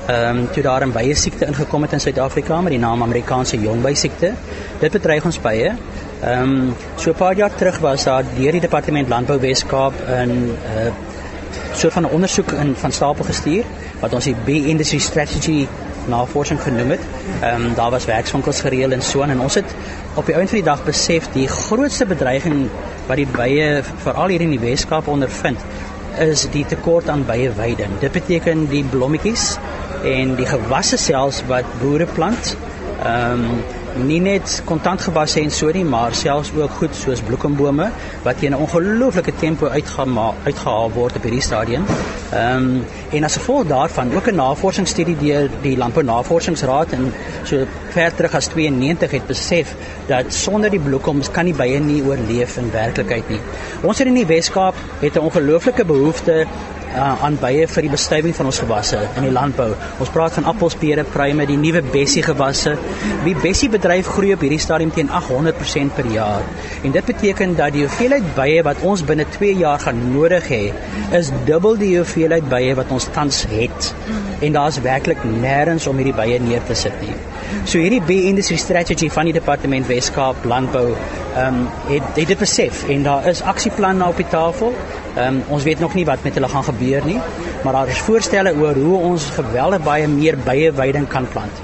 Ehm 0.06 0.38
um, 0.38 0.52
toe 0.54 0.64
daar 0.64 0.86
'n 0.86 0.92
bye 0.92 1.16
siekte 1.16 1.46
ingekom 1.46 1.82
het 1.82 1.94
in 1.94 2.00
Suid-Afrika 2.00 2.62
met 2.62 2.72
die 2.72 2.80
naam 2.80 3.04
Amerikaanse 3.04 3.60
jongbei 3.60 3.96
siekte. 3.96 4.34
Dit 4.80 4.92
bedreig 4.92 5.26
ons 5.26 5.42
bye. 5.42 5.74
Ehm 6.22 6.42
um, 6.42 6.76
so 6.96 7.10
'n 7.10 7.16
paar 7.16 7.36
jaar 7.36 7.56
terug 7.56 7.80
was 7.80 8.04
daar 8.04 8.24
deur 8.38 8.52
die 8.52 8.62
Departement 8.62 9.10
Landbou 9.10 9.40
Wes-Kaap 9.40 9.94
'n 10.08 10.30
uh, 10.30 10.92
soort 11.74 11.94
van 11.94 12.04
'n 12.04 12.14
ondersoek 12.14 12.52
in 12.52 12.76
van 12.76 12.92
stapel 12.92 13.26
gestuur 13.26 13.64
wat 14.00 14.14
ons 14.14 14.24
die 14.24 14.36
Bee 14.46 14.66
Industry 14.66 15.00
Strategy 15.00 15.68
navorsing 16.08 16.62
genoem 16.62 16.90
het. 16.96 17.00
Ehm 17.42 17.66
um, 17.66 17.74
daar 17.76 17.92
was 17.92 18.06
werkswinkels 18.06 18.62
gereël 18.62 18.92
en 18.92 19.02
so 19.02 19.22
en 19.22 19.40
ons 19.40 19.56
het 19.56 19.76
op 20.16 20.26
die 20.26 20.36
einde 20.36 20.50
van 20.50 20.60
die 20.60 20.70
dag 20.70 20.84
besef 20.84 21.30
die 21.34 21.48
grootste 21.48 22.06
bedreiging 22.06 22.68
wat 23.08 23.18
die 23.18 23.28
bye 23.28 23.84
veral 24.04 24.28
hier 24.28 24.42
in 24.42 24.50
die 24.50 24.60
Weskaap 24.60 25.08
ondervind 25.08 25.60
is 26.20 26.46
die 26.52 26.66
tekort 26.66 27.10
aan 27.10 27.26
bye 27.28 27.52
weiding. 27.58 28.00
Dit 28.00 28.12
beteken 28.12 28.68
die 28.72 28.84
blommetjies 28.84 29.58
en 30.04 30.36
die 30.36 30.46
gewasse 30.46 30.98
selfs 30.98 31.42
wat 31.50 31.66
boere 31.82 32.06
plant. 32.06 32.56
Ehm 33.04 33.50
um, 33.50 33.64
nie 33.96 34.20
net 34.20 34.58
kontantgewasse 34.68 35.40
en 35.40 35.52
so 35.52 35.72
nie, 35.72 35.86
maar 35.88 36.16
selfs 36.16 36.50
ook 36.56 36.74
goed 36.82 36.96
soos 36.96 37.22
bloekombome 37.24 37.90
wat 38.24 38.40
teen 38.40 38.52
'n 38.52 38.60
ongelooflike 38.60 39.34
tempo 39.40 39.68
uitgehaal 39.68 40.36
uitgehaal 40.44 40.92
word 40.92 41.16
op 41.16 41.24
hierdie 41.24 41.42
stadium. 41.42 41.86
Ehm 42.32 42.58
um, 42.58 42.86
en 43.12 43.24
as 43.24 43.38
gevolg 43.38 43.68
daarvan 43.68 44.16
ook 44.16 44.28
'n 44.28 44.36
navorsingsstudie 44.36 45.18
deur 45.18 45.50
die 45.62 45.78
Landbou 45.78 46.04
Navorsingsraad 46.04 46.92
en 46.92 47.14
so 47.44 47.66
ver 47.90 48.16
terug 48.16 48.34
as 48.34 48.48
92 48.48 49.12
het 49.12 49.28
besef 49.28 49.76
dat 50.08 50.34
sonder 50.34 50.70
die 50.70 50.80
bloekoms 50.80 51.32
kan 51.32 51.46
die 51.46 51.54
bye 51.54 51.80
nie 51.80 52.04
oorleef 52.04 52.58
in 52.58 52.72
werklikheid 52.72 53.30
nie. 53.30 53.40
Ons 53.82 53.98
hier 53.98 54.08
in 54.08 54.14
die 54.14 54.26
Wes-Kaap 54.26 54.76
het 55.00 55.16
'n 55.16 55.20
ongelooflike 55.20 55.86
behoefte 55.86 56.46
uh, 56.96 57.24
aan 57.24 57.38
bye 57.42 57.68
vir 57.68 57.82
die 57.82 57.92
bestuiving 57.92 58.36
van 58.36 58.46
ons 58.46 58.60
gewasse 58.60 59.00
in 59.18 59.28
die 59.28 59.32
landbou. 59.32 59.74
Ons 60.00 60.10
praat 60.10 60.34
van 60.34 60.46
appels, 60.46 60.76
pere, 60.76 61.04
pruime, 61.04 61.46
die 61.46 61.58
nuwe 61.58 61.82
bessie 61.82 62.24
gewasse. 62.24 62.76
Die 63.26 63.36
bessie 63.36 63.70
bedryf 63.70 64.08
groei 64.08 64.34
op 64.34 64.42
hierdie 64.46 64.60
stadium 64.60 64.92
teen 64.92 65.10
800% 65.10 65.96
per 65.96 66.06
jaar. 66.06 66.44
En 66.84 66.92
dit 66.92 67.06
beteken 67.06 67.56
dat 67.56 67.74
die 67.74 67.86
hoeveelheid 67.86 68.36
bye 68.36 68.64
wat 68.64 68.82
ons 68.82 69.04
binne 69.04 69.26
2 69.38 69.56
jaar 69.56 69.80
gaan 69.80 70.02
nodig 70.14 70.48
hê, 70.50 70.64
is 71.12 71.32
dubbel 71.46 71.78
die 71.78 71.96
hoeveelheid 71.98 72.15
bye 72.50 72.76
wat 72.76 72.92
ons 72.92 73.08
tans 73.14 73.46
het. 73.50 73.94
En 74.42 74.52
daar's 74.52 74.82
werklik 74.82 75.24
nêrens 75.24 75.88
om 75.88 75.98
hierdie 75.98 76.16
bye 76.16 76.40
neer 76.40 76.64
te 76.64 76.76
sit 76.76 76.94
nie. 77.02 77.14
So 77.66 77.80
hierdie 77.80 78.02
bee 78.02 78.30
industry 78.30 78.58
strategy 78.58 79.10
van 79.10 79.26
die 79.30 79.34
departement 79.34 79.88
Weskaap 79.88 80.46
landbou 80.46 80.96
ehm 81.36 81.48
um, 81.48 81.68
het 81.90 82.04
het 82.16 82.28
dit 82.28 82.40
besef 82.40 82.86
en 82.90 83.04
daar 83.04 83.28
is 83.28 83.42
aksieplanne 83.42 84.08
op 84.08 84.18
die 84.18 84.28
tafel. 84.30 84.74
Ehm 85.16 85.28
um, 85.28 85.42
ons 85.50 85.64
weet 85.64 85.80
nog 85.80 85.94
nie 85.94 86.06
wat 86.06 86.24
met 86.24 86.34
hulle 86.34 86.48
gaan 86.48 86.64
gebeur 86.64 87.06
nie, 87.06 87.20
maar 87.64 87.74
daar 87.74 87.88
is 87.88 88.02
voorstelle 88.08 88.56
oor 88.56 88.76
hoe 88.76 88.98
ons 89.12 89.30
geweldig 89.38 89.84
baie 89.84 90.08
meer 90.08 90.38
bye 90.38 90.72
weiding 90.72 91.08
kan 91.08 91.28
plant. 91.32 91.64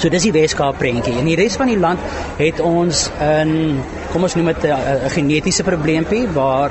So 0.00 0.08
dis 0.08 0.24
die 0.24 0.32
Weskaap 0.32 0.78
prentjie. 0.80 1.18
In 1.20 1.26
die 1.28 1.36
res 1.36 1.58
van 1.60 1.68
die 1.68 1.78
land 1.78 2.00
het 2.38 2.60
ons 2.60 3.10
'n 3.20 3.82
kom 4.12 4.22
ons 4.22 4.34
noem 4.34 4.46
dit 4.46 4.64
'n 4.64 5.10
genetiese 5.10 5.62
probleempie 5.62 6.26
waar 6.28 6.70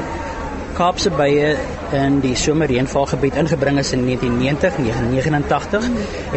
Kaapse 0.74 1.10
bye 1.10 1.58
in 1.94 2.20
die 2.24 2.36
somerreënvalgebied 2.36 3.38
ingebring 3.42 3.80
is 3.82 3.92
in 3.96 4.06
1990, 4.06 4.78
1989 4.84 5.88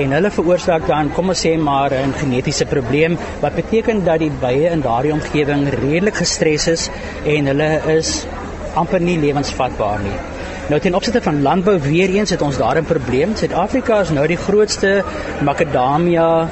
en 0.02 0.14
hulle 0.16 0.30
veroorsaak 0.30 0.86
dan 0.88 1.12
kom 1.16 1.32
ons 1.32 1.44
sê 1.46 1.52
maar 1.58 1.92
'n 1.92 2.14
genetiese 2.20 2.66
probleem 2.66 3.18
wat 3.40 3.54
beteken 3.54 4.04
dat 4.04 4.18
die 4.18 4.30
bye 4.40 4.70
in 4.70 4.80
daardie 4.80 5.12
omgewing 5.12 5.68
redelik 5.68 6.14
gestres 6.14 6.66
is 6.68 6.90
en 7.24 7.46
hulle 7.46 7.70
is 7.98 8.26
amper 8.74 9.00
nie 9.00 9.18
lewensvatbaar 9.18 10.00
nie. 10.00 10.18
Nou 10.68 10.80
ten 10.80 10.94
opsigte 10.94 11.22
van 11.22 11.42
landbou 11.42 11.78
weer 11.80 12.08
eens 12.08 12.30
het 12.30 12.42
ons 12.42 12.58
daar 12.58 12.76
'n 12.76 12.84
probleem. 12.84 13.36
Suid-Afrika 13.36 14.00
is 14.00 14.10
nou 14.10 14.26
die 14.26 14.36
grootste 14.36 15.04
makadamia 15.40 16.48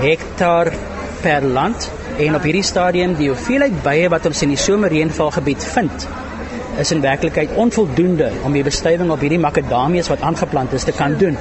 hektaar 0.00 0.72
per 1.22 1.42
land 1.42 1.90
En 2.18 2.34
op 2.34 2.42
hierdie 2.42 2.66
stadium 2.66 3.12
die 3.14 3.28
hoeveelheid 3.30 3.76
bye 3.84 4.08
wat 4.10 4.24
ons 4.26 4.40
in 4.42 4.50
die 4.50 4.58
somerreënvalgebied 4.58 5.62
vind, 5.70 6.06
is 6.78 6.92
in 6.94 7.00
werklikheid 7.02 7.54
onvoldoende 7.58 8.30
om 8.46 8.54
die 8.54 8.62
bestuiving 8.66 9.10
op 9.10 9.22
hierdie 9.24 9.40
makadamias 9.42 10.10
wat 10.12 10.22
aangeplant 10.26 10.72
is 10.72 10.86
te 10.86 10.94
kan 10.96 11.16
doen. 11.18 11.36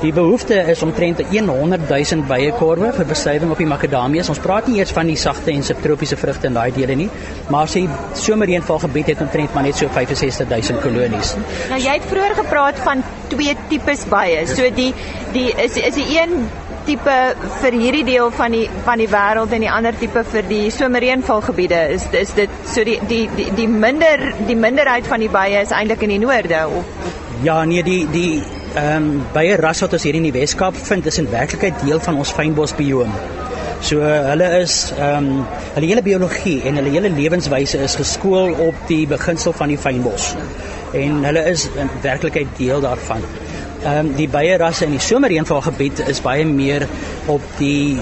Die 0.00 0.12
behoefte 0.12 0.58
is 0.72 0.82
omtrent 0.82 1.20
100 1.32 1.88
000 1.88 2.26
byekorwe 2.28 2.92
vir 2.96 3.08
bestuiving 3.08 3.52
op 3.52 3.60
die 3.60 3.68
makadamias. 3.68 4.30
Ons 4.32 4.40
praat 4.42 4.68
nie 4.70 4.80
eers 4.80 4.94
van 4.96 5.10
die 5.10 5.18
sagte 5.20 5.52
en 5.52 5.64
subtropiese 5.66 6.16
vrugte 6.16 6.48
in 6.50 6.56
daai 6.58 6.72
dele 6.74 6.96
nie, 7.04 7.08
maar 7.50 7.68
as 7.68 7.76
jy 7.76 7.84
somerreënvalgebied 8.24 9.12
het 9.12 9.22
omtrent 9.24 9.54
maar 9.54 9.68
net 9.68 9.78
so 9.78 9.88
65 9.92 10.48
000 10.48 10.82
kolonies. 10.84 11.36
Nou 11.70 11.80
jy 11.82 11.98
het 11.98 12.08
vroeër 12.10 12.36
gepraat 12.42 12.82
van 12.86 13.04
twee 13.32 13.56
tipes 13.68 14.06
bye. 14.10 14.42
So 14.48 14.68
die 14.74 14.92
die 15.36 15.48
is 15.52 15.78
is 15.80 15.96
die 15.96 16.08
een 16.18 16.42
tipe 16.86 17.16
vir 17.62 17.78
hierdie 17.84 18.04
deel 18.04 18.30
van 18.38 18.54
die 18.56 18.64
van 18.86 19.02
die 19.02 19.08
wêreld 19.12 19.52
en 19.56 19.66
die 19.66 19.70
ander 19.70 19.98
tipe 19.98 20.24
vir 20.34 20.48
die 20.48 20.64
somerreënvalgebiede 20.74 21.82
is 21.96 22.08
is 22.22 22.34
dit 22.38 22.50
so 22.74 22.84
die 22.84 22.98
die 23.08 23.24
die 23.36 23.50
die 23.60 23.68
minder 23.68 24.32
die 24.46 24.56
minderheid 24.56 25.06
van 25.06 25.20
die 25.20 25.30
bye 25.32 25.60
is 25.60 25.74
eintlik 25.74 26.02
in 26.08 26.16
die 26.16 26.22
noorde 26.26 26.66
of 26.66 27.12
Ja 27.42 27.64
nee 27.64 27.82
die 27.82 28.02
die 28.10 28.42
ehm 28.72 28.96
um, 28.96 29.22
bye 29.34 29.56
ras 29.60 29.80
wat 29.84 29.92
ons 29.96 30.04
hier 30.06 30.16
in 30.16 30.24
die 30.24 30.32
Weskaap 30.32 30.76
vind 30.88 31.06
is 31.10 31.18
in 31.18 31.26
werklikheid 31.30 31.80
deel 31.84 32.00
van 32.00 32.16
ons 32.22 32.30
fynbos 32.32 32.72
bioom. 32.78 33.10
So 33.82 33.98
hulle 34.00 34.48
is 34.60 34.76
ehm 34.94 35.26
um, 35.28 35.46
hulle 35.74 35.88
hele 35.90 36.04
biologie 36.06 36.60
en 36.70 36.78
hulle 36.80 36.92
hele 36.94 37.10
lewenswyse 37.12 37.82
is 37.82 37.98
geskool 37.98 38.54
op 38.68 38.78
die 38.88 39.02
beginsel 39.10 39.52
van 39.58 39.74
die 39.74 39.78
fynbos. 39.84 40.32
En 40.94 41.24
hulle 41.26 41.42
is 41.50 41.66
in 41.74 41.90
werklikheid 42.04 42.54
deel 42.60 42.80
daarvan. 42.84 43.26
Um, 43.82 44.12
die 44.14 44.28
baie 44.30 44.54
rasse 44.60 44.84
in 44.86 44.92
die 44.94 45.02
somerreënvalgebied 45.02 46.04
is 46.06 46.20
baie 46.22 46.44
meer 46.46 46.84
op 47.32 47.42
die 47.58 47.98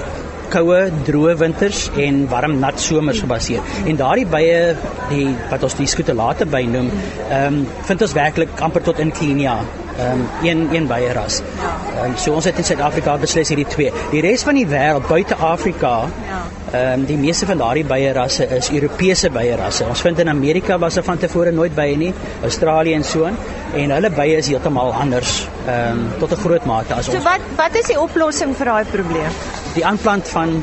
koue, 0.51 0.81
droë 1.07 1.37
winters 1.41 1.87
en 2.05 2.25
warm 2.29 2.59
nat 2.61 2.81
somers 2.83 3.23
gebaseer. 3.23 3.65
En 3.89 3.97
daardie 3.97 4.27
bye 4.29 4.75
die 5.09 5.29
wat 5.49 5.65
ons 5.65 5.79
die 5.79 5.89
skotelate 5.89 6.49
by 6.51 6.65
noem, 6.69 6.91
ehm 7.31 7.61
um, 7.61 7.63
vind 7.89 8.05
ons 8.07 8.17
werklik 8.19 8.61
amper 8.67 8.85
tot 8.91 9.01
in 9.01 9.15
Kenia. 9.15 9.57
Ehm 9.97 10.21
um, 10.21 10.27
een 10.45 10.67
een 10.75 10.91
baie 10.91 11.13
ras. 11.17 11.41
Ehm 11.41 12.11
um, 12.11 12.17
so 12.17 12.37
ons 12.37 12.51
het 12.51 12.61
in 12.61 12.69
Suid-Afrika 12.73 13.17
beslis 13.25 13.49
hierdie 13.55 13.69
twee. 13.73 13.93
Die 14.13 14.25
res 14.27 14.45
van 14.45 14.61
die 14.61 14.69
wêreld 14.69 15.09
buite 15.09 15.39
Afrika 15.55 15.95
ja. 16.29 16.45
Ehm 16.71 17.01
um, 17.01 17.05
die 17.07 17.17
meeste 17.19 17.47
van 17.47 17.59
daardie 17.59 17.83
bye 17.85 18.13
rasse 18.15 18.47
is 18.57 18.69
Europese 18.71 19.31
bye 19.35 19.57
rasse. 19.59 19.83
Ons 19.91 20.03
vind 20.07 20.21
in 20.23 20.29
Amerika 20.31 20.77
was 20.79 20.97
er 20.97 21.03
van 21.03 21.19
tevore 21.19 21.51
nooit 21.51 21.75
bye 21.75 21.97
nie, 21.99 22.13
Australië 22.47 22.95
en 22.95 23.05
so 23.05 23.25
aan 23.27 23.39
en 23.75 23.91
hulle 23.91 24.11
bye 24.15 24.37
is 24.39 24.47
heeltemal 24.53 24.93
anders 24.95 25.33
ehm 25.67 25.99
um, 25.99 26.05
tot 26.21 26.31
'n 26.37 26.41
groot 26.45 26.65
mate 26.71 26.95
as 26.95 27.09
ons. 27.09 27.17
So 27.17 27.23
wat 27.25 27.41
wat 27.57 27.75
is 27.75 27.91
die 27.91 27.99
oplossing 28.01 28.55
vir 28.57 28.71
daai 28.71 28.85
probleem? 28.93 29.41
Die 29.75 29.87
aanplant 29.87 30.29
van 30.29 30.63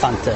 plante. 0.00 0.32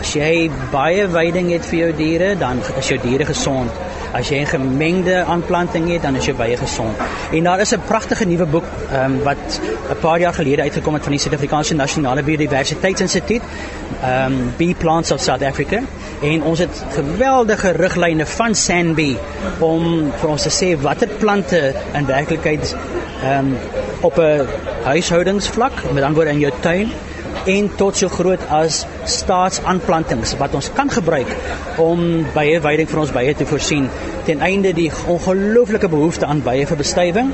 As 0.00 0.14
jy 0.14 0.50
baie 0.72 1.08
veiding 1.08 1.52
het 1.52 1.64
vir 1.64 1.78
jou 1.78 1.92
diere, 1.96 2.34
dan 2.38 2.62
is 2.76 2.88
jou 2.88 2.98
diere 3.02 3.24
gesond. 3.24 3.70
As 4.14 4.28
jy 4.30 4.38
'n 4.40 4.46
gemengde 4.46 5.24
aanplanting 5.24 5.90
het, 5.90 6.02
dan 6.02 6.14
is 6.16 6.26
jy 6.26 6.34
baie 6.34 6.56
gesond. 6.56 6.96
En 7.32 7.42
daar 7.42 7.60
is 7.60 7.74
'n 7.74 7.80
pragtige 7.86 8.24
nuwe 8.24 8.46
boek 8.46 8.64
ehm 8.92 9.12
um, 9.12 9.22
wat 9.22 9.60
'n 9.90 9.98
paar 10.00 10.20
jaar 10.20 10.34
gelede 10.34 10.62
uitgekom 10.62 10.94
het 10.94 11.02
van 11.02 11.12
die 11.12 11.20
Suid-Afrikaanse 11.20 11.74
Nasionale 11.74 12.22
Biodiversiteitsinstituut, 12.22 13.42
ehm 14.02 14.32
um, 14.32 14.52
Bee 14.56 14.74
Plants 14.74 15.10
of 15.10 15.20
South 15.20 15.42
Africa. 15.42 15.80
En 16.22 16.42
ons 16.42 16.58
het 16.58 16.84
geweldige 16.90 17.70
riglyne 17.70 18.26
van 18.26 18.54
Sanbee 18.54 19.18
om 19.58 20.12
vir 20.20 20.28
ons 20.28 20.42
te 20.42 20.50
sê 20.50 20.80
watter 20.80 21.08
plante 21.08 21.74
in 21.94 22.06
werklikheid 22.06 22.76
ehm 23.22 23.38
um, 23.38 23.56
op 24.00 24.18
'n 24.18 24.46
huishoudingsvlak, 24.82 25.72
met 25.92 26.02
ander 26.02 26.14
woorde 26.14 26.30
in 26.30 26.38
jou 26.38 26.52
tuin 26.60 26.92
en 27.46 27.70
tot 27.76 27.96
so 27.96 28.08
groot 28.08 28.40
as 28.48 28.84
staatsaanplantings 29.04 30.36
wat 30.40 30.54
ons 30.54 30.70
kan 30.74 30.90
gebruik 30.90 31.30
om 31.82 32.24
baie 32.34 32.60
veiding 32.60 32.88
vir 32.88 33.00
ons 33.00 33.12
bye 33.12 33.34
te 33.34 33.46
voorsien 33.46 33.88
ten 34.24 34.40
einde 34.40 34.72
die 34.72 34.90
ongelooflike 35.06 35.88
behoefte 35.92 36.26
aan 36.26 36.40
bye 36.44 36.64
vir 36.66 36.80
bestuiving 36.80 37.32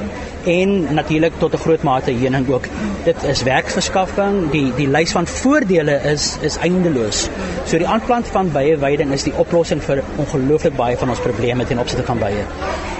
en 0.50 0.94
natuurlik 0.94 1.32
tot 1.38 1.52
'n 1.54 1.62
groot 1.64 1.82
mate 1.82 2.10
heuning 2.10 2.48
ook. 2.48 2.64
Dit 3.04 3.22
is 3.22 3.42
werkverskaffing, 3.42 4.50
die 4.50 4.72
die 4.76 4.88
lys 4.88 5.12
van 5.12 5.26
voordele 5.26 6.00
is 6.12 6.36
is 6.40 6.56
eindeloos. 6.56 7.28
So 7.64 7.78
die 7.78 7.86
aanplant 7.86 8.26
van 8.26 8.50
bye 8.52 8.78
veiding 8.78 9.12
is 9.12 9.22
die 9.22 9.34
oplossing 9.36 9.82
vir 9.82 10.02
ongelooflik 10.16 10.76
baie 10.76 10.96
van 10.96 11.08
ons 11.08 11.20
probleme 11.20 11.66
ten 11.66 11.78
opsigte 11.78 12.04
van 12.04 12.18
bye. 12.18 12.44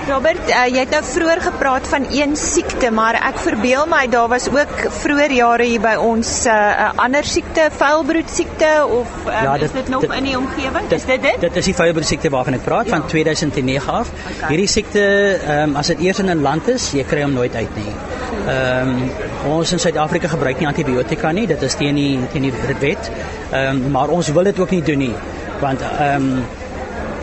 Robert, 0.09 0.49
uh, 0.49 0.67
jy 0.67 0.79
het 0.79 0.91
nou 0.91 1.03
vroeër 1.05 1.41
gepraat 1.41 1.89
van 1.89 2.07
een 2.11 2.37
siekte, 2.37 2.91
maar 2.91 3.15
ek 3.15 3.39
verbeel 3.39 3.87
my 3.87 4.07
daar 4.07 4.29
was 4.29 4.49
ook 4.49 4.73
vroeër 5.03 5.33
jare 5.33 5.65
hier 5.65 5.81
by 5.81 5.95
ons 5.95 6.45
'n 6.45 6.49
uh, 6.49 6.55
uh, 6.55 6.90
ander 6.97 7.25
siekte, 7.25 7.69
vuilbroed 7.79 8.31
siekte 8.31 8.87
of 8.87 9.09
um, 9.27 9.33
ja, 9.33 9.53
dit, 9.53 9.63
is 9.63 9.73
dit 9.73 9.89
nog 9.89 10.01
dit, 10.01 10.13
in 10.17 10.25
die 10.25 10.37
omgewing? 10.39 10.91
Is 10.91 11.05
dit 11.05 11.23
dit? 11.23 11.41
Dit 11.41 11.57
is 11.57 11.65
die 11.65 11.75
vuilbroed 11.75 12.07
siekte 12.07 12.31
waarvan 12.31 12.59
ek 12.59 12.65
praat 12.65 12.87
ja. 12.87 12.97
van 12.97 13.07
2009 13.07 13.93
af. 13.93 14.11
Okay. 14.11 14.49
Hierdie 14.49 14.69
siekte, 14.69 15.03
um, 15.49 15.77
as 15.77 15.93
dit 15.93 16.01
eers 16.07 16.19
in 16.19 16.31
'n 16.31 16.43
land 16.43 16.69
is, 16.69 16.93
jy 16.93 17.05
kry 17.05 17.23
hom 17.23 17.33
nooit 17.33 17.55
uit 17.55 17.77
nie. 17.77 17.93
Ehm 18.47 18.89
um, 18.89 19.11
ons 19.51 19.73
in 19.73 19.79
Suid-Afrika 19.79 20.29
gebruik 20.29 20.59
nie 20.59 20.67
antibiotika 20.67 21.33
nie, 21.33 21.47
dit 21.47 21.63
is 21.63 21.75
teen 21.75 21.95
die 21.95 22.19
teen 22.33 22.43
die 22.43 22.55
wet. 22.81 23.11
Ehm 23.51 23.85
um, 23.85 23.91
maar 23.91 24.09
ons 24.09 24.33
wil 24.33 24.45
dit 24.45 24.59
ook 24.59 24.71
nie 24.71 24.83
doen 24.83 24.99
nie 24.99 25.15
want 25.61 25.81
ehm 25.81 26.15
um, 26.23 26.45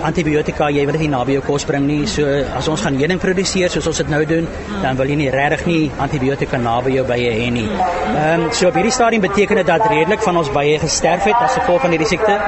antibiotika 0.04 0.70
jy 0.74 0.86
wil 0.86 0.98
dit 0.98 1.06
nie 1.06 1.14
naby 1.14 1.38
jou 1.38 1.44
kos 1.48 1.66
bring 1.70 1.88
nie. 1.88 2.06
So 2.08 2.26
as 2.58 2.68
ons 2.68 2.84
gaan 2.86 3.00
heuning 3.00 3.22
produseer 3.24 3.72
soos 3.74 3.88
ons 3.88 4.02
dit 4.04 4.12
nou 4.14 4.24
doen, 4.26 4.50
dan 4.84 5.00
wil 5.00 5.10
jy 5.10 5.18
nie 5.24 5.32
regtig 5.34 5.66
nie 5.70 5.82
antibiotika 6.04 6.60
naby 6.62 6.98
jou 6.98 7.08
bye 7.08 7.32
hê 7.40 7.50
nie. 7.54 7.70
Ehm 7.70 8.48
um, 8.48 8.52
so 8.52 8.70
op 8.70 8.78
hierdie 8.78 8.94
stadium 8.94 9.26
beteken 9.26 9.64
dit 9.64 9.74
dat 9.74 9.90
redelik 9.90 10.22
van 10.26 10.38
ons 10.38 10.54
bye 10.54 10.78
gesterf 10.84 11.30
het 11.30 11.42
as 11.42 11.58
gevolg 11.62 11.82
van 11.82 11.96
hierdie 11.96 12.14
siekte. 12.16 12.40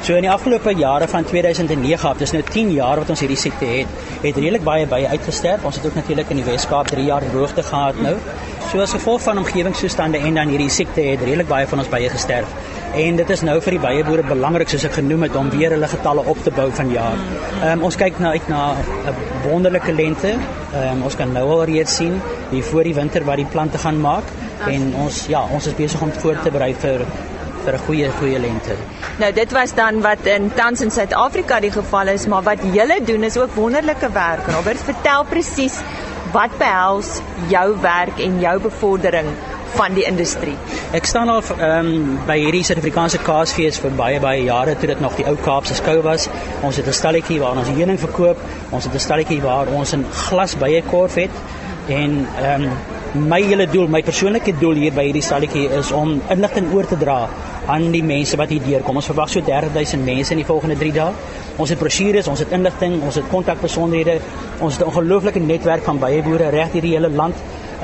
So 0.00 0.16
in 0.16 0.24
die 0.24 0.30
afgelope 0.32 0.72
jare 0.72 1.08
van 1.08 1.24
2009 1.28 2.08
af, 2.08 2.16
dis 2.18 2.32
nou 2.32 2.40
10 2.42 2.70
jaar 2.72 3.02
wat 3.02 3.10
ons 3.12 3.20
hierdie 3.20 3.36
siekte 3.36 3.66
het, 3.68 3.90
het 4.22 4.38
redelik 4.40 4.64
baie 4.64 4.86
bye 4.88 5.08
uitgesterf. 5.12 5.64
Ons 5.68 5.76
het 5.76 5.86
ook 5.86 5.98
natuurlik 5.98 6.30
in 6.32 6.40
die 6.40 6.46
Wes-Kaap 6.46 6.88
3 6.88 7.04
jaar 7.04 7.26
droogte 7.32 7.62
gehad 7.62 8.00
nou. 8.00 8.16
So 8.70 8.80
as 8.80 8.94
gevolg 8.96 9.20
van 9.26 9.42
omgewingstoestande 9.42 10.18
en 10.18 10.40
dan 10.40 10.48
hierdie 10.48 10.70
siekte 10.72 11.04
het 11.04 11.20
redelik 11.20 11.48
baie 11.52 11.68
van 11.68 11.84
ons 11.84 11.92
bye 11.92 12.08
gesterf 12.08 12.48
en 12.90 13.16
dit 13.16 13.30
is 13.30 13.42
nou 13.46 13.54
vir 13.62 13.76
die 13.76 13.82
bye 13.82 14.04
boere 14.06 14.24
belangrik 14.26 14.70
soos 14.72 14.84
ek 14.88 14.96
genoem 14.98 15.28
het 15.28 15.36
om 15.38 15.50
weer 15.52 15.70
hulle 15.76 15.88
getalle 15.90 16.24
op 16.32 16.40
te 16.42 16.50
bou 16.54 16.66
van 16.74 16.90
jaar. 16.90 17.18
Ehm 17.60 17.76
um, 17.76 17.84
ons 17.86 17.98
kyk 18.00 18.18
nou 18.18 18.32
uit 18.34 18.48
na 18.48 18.74
'n 18.74 19.14
wonderlike 19.44 19.92
lente. 19.92 20.32
Ehm 20.34 20.96
um, 20.96 21.02
ons 21.02 21.16
kan 21.16 21.32
nou 21.32 21.46
al 21.50 21.64
reeds 21.64 21.96
sien 21.96 22.20
hier 22.50 22.64
voor 22.64 22.82
die 22.82 22.94
winter 22.94 23.24
wat 23.24 23.36
die 23.36 23.46
plante 23.46 23.78
gaan 23.78 24.00
maak 24.00 24.24
en 24.66 24.94
ons 24.94 25.26
ja, 25.26 25.44
ons 25.52 25.66
is 25.66 25.74
besig 25.74 26.00
om 26.02 26.12
voor 26.12 26.42
te 26.42 26.50
berei 26.50 26.74
vir 26.74 27.06
vir 27.64 27.74
'n 27.74 27.84
goeie 27.86 28.10
goeie 28.18 28.38
lente. 28.38 28.76
Nou 29.18 29.32
dit 29.32 29.52
was 29.52 29.74
dan 29.74 30.00
wat 30.00 30.26
in 30.26 30.50
tans 30.54 30.80
in 30.80 30.90
Suid-Afrika 30.90 31.60
die 31.60 31.72
geval 31.72 32.08
is, 32.08 32.26
maar 32.26 32.42
wat 32.42 32.58
julle 32.72 33.00
doen 33.04 33.22
is 33.22 33.36
ook 33.36 33.54
wonderlike 33.54 34.10
werk. 34.12 34.46
Robert, 34.46 34.78
vertel 34.78 35.24
presies 35.24 35.80
wat 36.32 36.58
behels 36.58 37.20
jou 37.48 37.80
werk 37.80 38.18
en 38.18 38.40
jou 38.40 38.60
bevordering 38.60 39.26
van 39.74 39.94
die 39.94 40.04
industrie. 40.04 40.56
Ek 40.92 41.06
staan 41.06 41.28
al 41.28 41.42
ehm 41.56 41.86
um, 41.86 42.18
by 42.26 42.36
hierdie 42.40 42.62
Suid-Afrikaanse 42.66 43.18
kaasfees 43.26 43.78
vir 43.82 43.90
baie 43.98 44.20
baie 44.20 44.42
jare 44.44 44.76
toe 44.76 44.90
dit 44.90 45.00
nog 45.00 45.16
die 45.18 45.26
ou 45.30 45.36
Kaapse 45.44 45.74
skou 45.78 46.00
was. 46.02 46.28
Ons 46.62 46.76
het 46.76 46.86
'n 46.86 46.92
stalletjie 46.92 47.40
waar 47.40 47.56
ons 47.56 47.68
heuning 47.68 47.98
verkoop. 47.98 48.38
Ons 48.70 48.84
het 48.84 48.94
'n 48.94 49.06
stalletjie 49.06 49.42
waar 49.42 49.66
ons 49.66 49.94
'n 49.94 50.04
glas 50.12 50.56
bye 50.56 50.82
korf 50.82 51.14
het 51.14 51.30
en 51.88 52.26
ehm 52.42 52.62
um, 52.62 52.70
my 53.30 53.42
hele 53.42 53.66
doel, 53.66 53.88
my 53.88 54.02
persoonlike 54.02 54.52
doel 54.60 54.74
hier 54.74 54.92
by 54.92 55.04
hierdie 55.08 55.22
stalletjie 55.22 55.68
is 55.78 55.90
om 55.92 56.20
inligting 56.30 56.72
oor 56.72 56.86
te 56.86 56.96
dra 56.96 57.28
aan 57.66 57.90
die 57.90 58.02
mense 58.02 58.36
wat 58.36 58.48
hier 58.48 58.62
deurkom. 58.62 58.96
Ons 58.96 59.10
verwag 59.10 59.28
so 59.28 59.40
30000 59.40 60.04
mense 60.04 60.32
in 60.32 60.42
die 60.42 60.46
volgende 60.46 60.76
3 60.76 60.92
dae. 60.92 61.12
Ons 61.56 61.70
het 61.70 61.78
brosjures, 61.78 62.28
ons 62.28 62.38
het 62.38 62.52
inligting, 62.56 63.02
ons 63.02 63.14
het 63.14 63.28
kontakbesonderhede. 63.28 64.20
Ons 64.60 64.76
het 64.76 64.86
'n 64.86 64.90
ongelooflike 64.90 65.40
netwerk 65.40 65.84
van 65.84 65.98
baie 65.98 66.22
boere 66.22 66.48
reg 66.48 66.72
hierdie 66.72 66.94
hele 66.96 67.10
land 67.10 67.34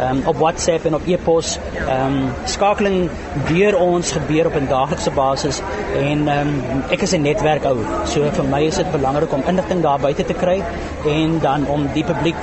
um, 0.01 0.23
op 0.25 0.37
WhatsApp 0.37 0.85
en 0.85 0.95
op 0.95 1.07
e-pos. 1.07 1.59
Ehm 1.87 2.17
um, 2.17 2.33
skakeling 2.45 3.11
deur 3.49 3.79
ons 3.79 4.13
gebeur 4.13 4.47
op 4.47 4.55
'n 4.55 4.69
daaglikse 4.69 5.11
basis 5.11 5.61
en 5.95 6.29
ehm 6.29 6.49
um, 6.49 6.83
ek 6.91 7.03
is 7.03 7.13
'n 7.13 7.23
netwerk 7.23 7.65
ou. 7.65 7.79
So 8.05 8.31
vir 8.33 8.45
my 8.45 8.63
is 8.67 8.77
dit 8.77 8.93
belangrik 8.93 9.33
om 9.33 9.43
inligting 9.47 9.83
daar 9.83 9.99
buite 10.01 10.25
te 10.25 10.35
kry 10.35 10.63
en 11.07 11.39
dan 11.41 11.67
om 11.67 11.89
die 11.95 12.05
publiek 12.05 12.37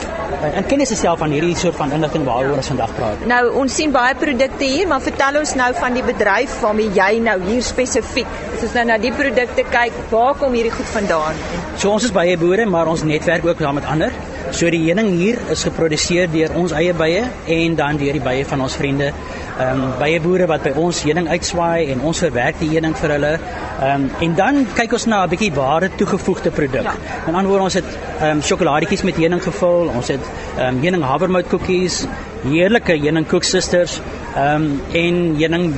uh, 0.43 0.57
in 0.57 0.65
kennis 0.65 0.87
te 0.87 0.95
stel 0.95 1.17
van 1.17 1.31
hierdie 1.31 1.55
soort 1.55 1.75
van 1.75 1.91
inligting 1.91 2.25
waaroor 2.25 2.55
ons 2.55 2.67
vandag 2.67 2.95
praat. 2.95 3.25
Nou 3.25 3.43
ons 3.61 3.75
sien 3.75 3.91
baie 3.91 4.15
produkte 4.15 4.63
hier, 4.63 4.87
maar 4.87 5.01
vertel 5.01 5.39
ons 5.39 5.55
nou 5.55 5.73
van 5.73 5.93
die 5.93 6.03
bedryf 6.03 6.59
waarmee 6.61 6.89
jy 6.93 7.19
nou 7.19 7.41
hier 7.43 7.61
spesifiek. 7.61 8.27
As 8.55 8.63
ons 8.63 8.73
nou 8.73 8.85
na 8.85 8.97
die 8.97 9.11
produkte 9.11 9.63
kyk, 9.63 9.93
waar 10.09 10.35
kom 10.35 10.53
hierdie 10.53 10.75
goed 10.75 10.89
vandaan? 10.97 11.33
So 11.75 11.89
ons 11.89 12.03
is 12.03 12.11
baie 12.11 12.37
boere, 12.37 12.65
maar 12.65 12.87
ons 12.87 13.03
netwerk 13.03 13.45
ook 13.45 13.59
daar 13.59 13.73
met 13.73 13.85
ander. 13.85 14.11
So 14.53 14.69
die 14.69 14.83
heuning 14.83 15.07
hier 15.17 15.39
is 15.49 15.63
geproduseer 15.65 16.27
deur 16.29 16.51
ons 16.59 16.75
eie 16.77 16.93
bye 16.93 17.23
en 17.55 17.77
dan 17.77 17.97
deur 17.97 18.13
die 18.13 18.21
bye 18.21 18.43
van 18.45 18.61
ons 18.61 18.75
vriende. 18.77 19.07
Ehm 19.53 19.79
um, 19.81 19.95
bye 19.97 20.19
boere 20.21 20.45
wat 20.51 20.67
by 20.67 20.73
ons 20.77 20.99
heuning 21.07 21.25
uitswaai 21.31 21.89
en 21.89 22.03
ons 22.05 22.21
verwerk 22.21 22.59
die 22.61 22.69
heuning 22.75 22.93
vir 22.99 23.15
hulle. 23.15 23.31
Ehm 23.39 24.03
um, 24.03 24.05
en 24.27 24.35
dan 24.37 24.59
kyk 24.77 24.93
ons 24.99 25.07
na 25.09 25.23
'n 25.23 25.31
bietjie 25.31 25.49
ware 25.55 25.89
toegevoegde 25.97 26.51
produk. 26.51 26.85
Ja. 26.85 26.93
In 27.27 27.33
ander 27.33 27.49
woorde 27.49 27.63
ons 27.63 27.79
het 27.81 27.89
ehm 28.19 28.29
um, 28.29 28.41
sjokoladetjies 28.41 29.03
met 29.09 29.17
heuning 29.17 29.41
gevul. 29.41 29.89
Ons 29.89 30.13
het 30.13 30.29
ehm 30.59 30.67
um, 30.67 30.81
heuning 30.85 31.03
havermout 31.03 31.49
koekies, 31.49 32.05
heerlike 32.45 32.93
heuning 32.93 33.27
koeksisters, 33.27 34.01
ehm 34.35 34.69
um, 34.69 34.81
en 34.93 35.35
heuning 35.41 35.73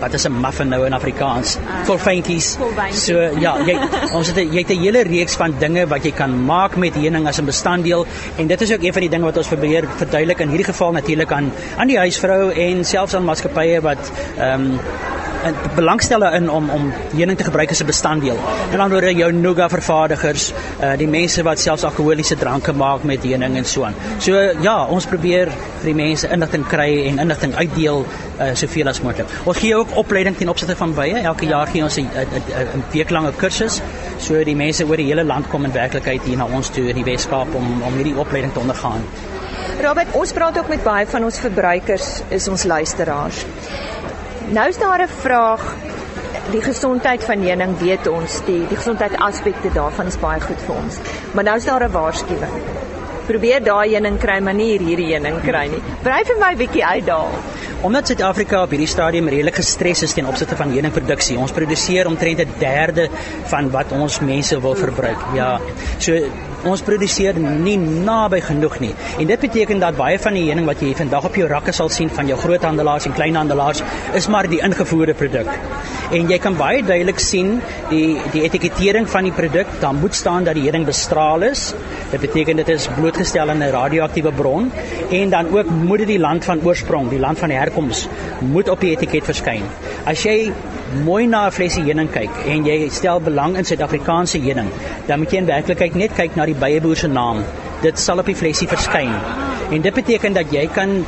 wat 0.00 0.14
is 0.14 0.26
'n 0.26 0.40
muffin 0.40 0.68
nou 0.68 0.84
in 0.86 0.92
Afrikaans? 0.92 1.58
Vol 1.84 1.98
fyntjies. 1.98 2.56
So 2.92 3.14
ja, 3.40 3.56
jy 3.66 3.78
ons 4.12 4.26
het 4.28 4.36
jy 4.36 4.58
het 4.58 4.70
'n 4.70 4.80
hele 4.82 5.02
reeks 5.02 5.36
van 5.36 5.54
dinge 5.58 5.86
wat 5.86 6.04
jy 6.04 6.12
kan 6.12 6.44
maak 6.44 6.76
met 6.76 6.94
heuning 6.94 7.26
as 7.26 7.38
'n 7.38 7.44
bestanddeel 7.44 8.06
en 8.36 8.46
dit 8.46 8.60
is 8.60 8.72
ook 8.72 8.82
een 8.82 8.92
van 8.92 9.02
die 9.02 9.10
dinge 9.10 9.24
wat 9.24 9.36
ons 9.36 9.48
probeer 9.48 9.84
verduidelik 9.96 10.40
in 10.40 10.48
hierdie 10.48 10.72
geval 10.72 10.92
natuurlik 10.92 11.32
aan 11.32 11.52
aan 11.76 11.86
die 11.86 11.98
huisvrou 11.98 12.50
en 12.52 12.84
selfs 12.84 13.14
aan 13.14 13.24
maatskappye 13.24 13.80
wat 13.80 14.12
ehm 14.38 14.60
um, 14.60 14.80
belangstel 15.74 16.24
in 16.34 16.50
om 16.50 16.70
om 16.70 16.92
heuning 17.14 17.38
te 17.38 17.44
gebruik 17.44 17.70
as 17.70 17.80
'n 17.82 17.86
bestanddeel. 17.86 18.38
En 18.72 18.78
dan 18.78 18.90
word 18.90 19.16
jou 19.16 19.32
nougat 19.32 19.70
vervaardigers, 19.70 20.52
uh 20.82 20.96
die 20.96 21.08
mense 21.08 21.42
wat 21.42 21.58
selfs 21.58 21.84
alkoholiese 21.84 22.36
dranke 22.36 22.72
maak 22.72 23.02
met 23.02 23.22
heuning 23.22 23.56
en 23.56 23.64
so 23.64 23.84
aan. 23.84 23.94
So 24.18 24.32
ja, 24.60 24.84
ons 24.84 25.06
probeer 25.06 25.48
vir 25.80 25.84
die 25.84 25.94
mense 25.94 26.28
inligting 26.28 26.66
kry 26.66 27.06
en 27.06 27.18
inligting 27.18 27.54
uitdeel 27.54 28.06
uh 28.40 28.54
soveel 28.54 28.88
as 28.88 29.00
moontlik. 29.00 29.26
Ons 29.44 29.58
gee 29.58 29.76
ook 29.76 29.96
opleiding 29.96 30.36
ten 30.36 30.48
opsigte 30.48 30.76
van 30.76 30.94
bye. 30.94 31.22
Elke 31.22 31.46
jaar 31.46 31.66
gee 31.66 31.82
ons 31.82 31.98
'n 31.98 32.08
weeklange 32.92 33.32
kursus. 33.36 33.80
So 34.18 34.44
die 34.44 34.56
mense 34.56 34.86
oor 34.86 34.96
die 34.96 35.06
hele 35.06 35.24
land 35.24 35.48
kom 35.48 35.64
in 35.64 35.72
werklikheid 35.72 36.22
hier 36.22 36.36
na 36.36 36.46
ons 36.46 36.68
toe 36.68 36.88
in 36.88 36.94
die 36.94 37.04
Weskaap 37.04 37.54
om 37.54 37.82
om 37.82 37.94
hierdie 37.94 38.16
opleiding 38.16 38.52
te 38.52 38.60
ondergaan. 38.60 39.02
Robert, 39.78 40.08
ons 40.12 40.32
praat 40.32 40.58
ook 40.58 40.68
met 40.68 40.82
baie 40.82 41.06
van 41.06 41.24
ons 41.24 41.38
verbruikers, 41.38 42.22
is 42.34 42.48
ons 42.48 42.64
luisteraars. 42.64 43.44
Nou 44.48 44.68
is 44.68 44.78
daar 44.78 45.02
'n 45.02 45.08
vraag. 45.08 45.74
Die 46.50 46.62
gesondheid 46.62 47.24
van 47.24 47.42
heuning 47.42 47.78
weet 47.78 48.06
ons, 48.08 48.40
die 48.44 48.66
die 48.68 48.76
gesondheidsaspekte 48.76 49.68
daarvan 49.72 50.06
is 50.06 50.18
baie 50.18 50.40
goed 50.40 50.60
vir 50.66 50.74
ons. 50.74 50.96
Maar 51.32 51.44
nou 51.44 51.56
is 51.56 51.64
daar 51.64 51.84
'n 51.84 51.92
waarskuwing. 51.92 52.52
Probeer 53.26 53.62
daai 53.62 53.92
heuning 53.92 54.18
kry, 54.18 54.38
maar 54.40 54.54
nie 54.54 54.78
hierdie 54.78 55.12
heuning 55.12 55.40
kry 55.42 55.66
nie. 55.68 55.82
Bly 56.02 56.22
vir 56.24 56.38
my 56.38 56.56
bietjie 56.56 56.84
uitdaal. 56.84 57.28
Omdat 57.80 58.06
Suid-Afrika 58.06 58.62
op 58.62 58.70
hierdie 58.70 58.88
stadium 58.88 59.28
redelik 59.28 59.54
gestres 59.54 60.02
is 60.02 60.12
ten 60.12 60.26
opsigte 60.26 60.56
van 60.56 60.70
heuningproduksie. 60.70 61.38
Ons 61.38 61.52
produseer 61.52 62.06
omtrent 62.06 62.38
'n 62.40 62.54
derde 62.58 63.08
van 63.44 63.70
wat 63.70 63.92
ons 63.92 64.20
mense 64.20 64.60
wil 64.60 64.74
verbruik. 64.74 65.18
Ja. 65.34 65.60
So 65.98 66.12
ons 66.70 66.82
produseer 66.82 67.38
nie 67.38 67.76
naby 67.78 68.40
genoeg 68.44 68.78
nie. 68.82 68.92
En 69.18 69.26
dit 69.26 69.40
beteken 69.40 69.80
dat 69.82 69.96
baie 69.96 70.18
van 70.18 70.36
die 70.38 70.44
heuning 70.48 70.66
wat 70.68 70.82
jy 70.82 70.94
vandag 70.98 71.28
op 71.28 71.38
jou 71.38 71.48
rakke 71.50 71.72
sal 71.72 71.90
sien 71.92 72.10
van 72.10 72.28
jou 72.30 72.38
groothandelaars 72.38 73.08
en 73.08 73.16
kleinhandelaars 73.16 73.82
is 74.18 74.28
maar 74.28 74.48
die 74.50 74.60
ingevoerde 74.64 75.14
produk. 75.18 75.50
En 76.14 76.30
jy 76.30 76.38
kan 76.40 76.56
baie 76.56 76.82
duidelik 76.82 77.20
sien 77.20 77.58
die 77.90 78.16
die 78.32 78.42
etikettering 78.46 79.08
van 79.08 79.28
die 79.28 79.34
produk, 79.36 79.68
dan 79.80 80.00
moet 80.00 80.14
staan 80.16 80.44
dat 80.44 80.56
die 80.56 80.64
heuning 80.64 80.86
bestraal 80.88 81.44
is. 81.50 81.74
Dit 82.12 82.20
beteken 82.24 82.56
dit 82.62 82.72
is 82.76 82.88
blootgestel 82.96 83.50
aan 83.50 83.62
'n 83.62 83.70
radioaktiewe 83.72 84.32
bron 84.32 84.72
en 85.10 85.30
dan 85.30 85.52
ook 85.52 85.70
moet 85.70 85.98
dit 85.98 86.06
die 86.14 86.18
land 86.18 86.44
van 86.44 86.60
oorsprong, 86.64 87.10
die 87.10 87.20
land 87.20 87.38
van 87.38 87.50
herkoms 87.50 88.08
moet 88.40 88.68
op 88.68 88.80
die 88.80 88.90
etiket 88.96 89.24
verskyn. 89.24 89.62
As 90.04 90.22
jy 90.22 90.52
mooi 91.04 91.26
na 91.26 91.46
'n 91.46 91.52
flesie 91.52 91.82
heuning 91.82 92.10
kyk 92.10 92.30
en 92.46 92.64
jy 92.64 92.88
stel 92.90 93.20
belang 93.20 93.56
in 93.56 93.64
Suid-Afrikaanse 93.64 94.38
heuning, 94.40 94.70
dan 95.06 95.18
moet 95.18 95.30
jy 95.30 95.38
in 95.38 95.46
werklikheid 95.46 95.94
net 95.94 96.14
kyk 96.16 96.36
na 96.36 96.46
die 96.46 96.54
byeboer 96.54 96.96
se 96.96 97.08
naam. 97.08 97.44
Dit 97.82 97.98
sal 97.98 98.18
op 98.18 98.26
die 98.26 98.34
flesie 98.34 98.68
verskyn. 98.68 99.14
En 99.70 99.80
dit 99.80 99.94
beteken 99.94 100.32
dat 100.32 100.52
jy 100.52 100.66
kan 100.66 101.04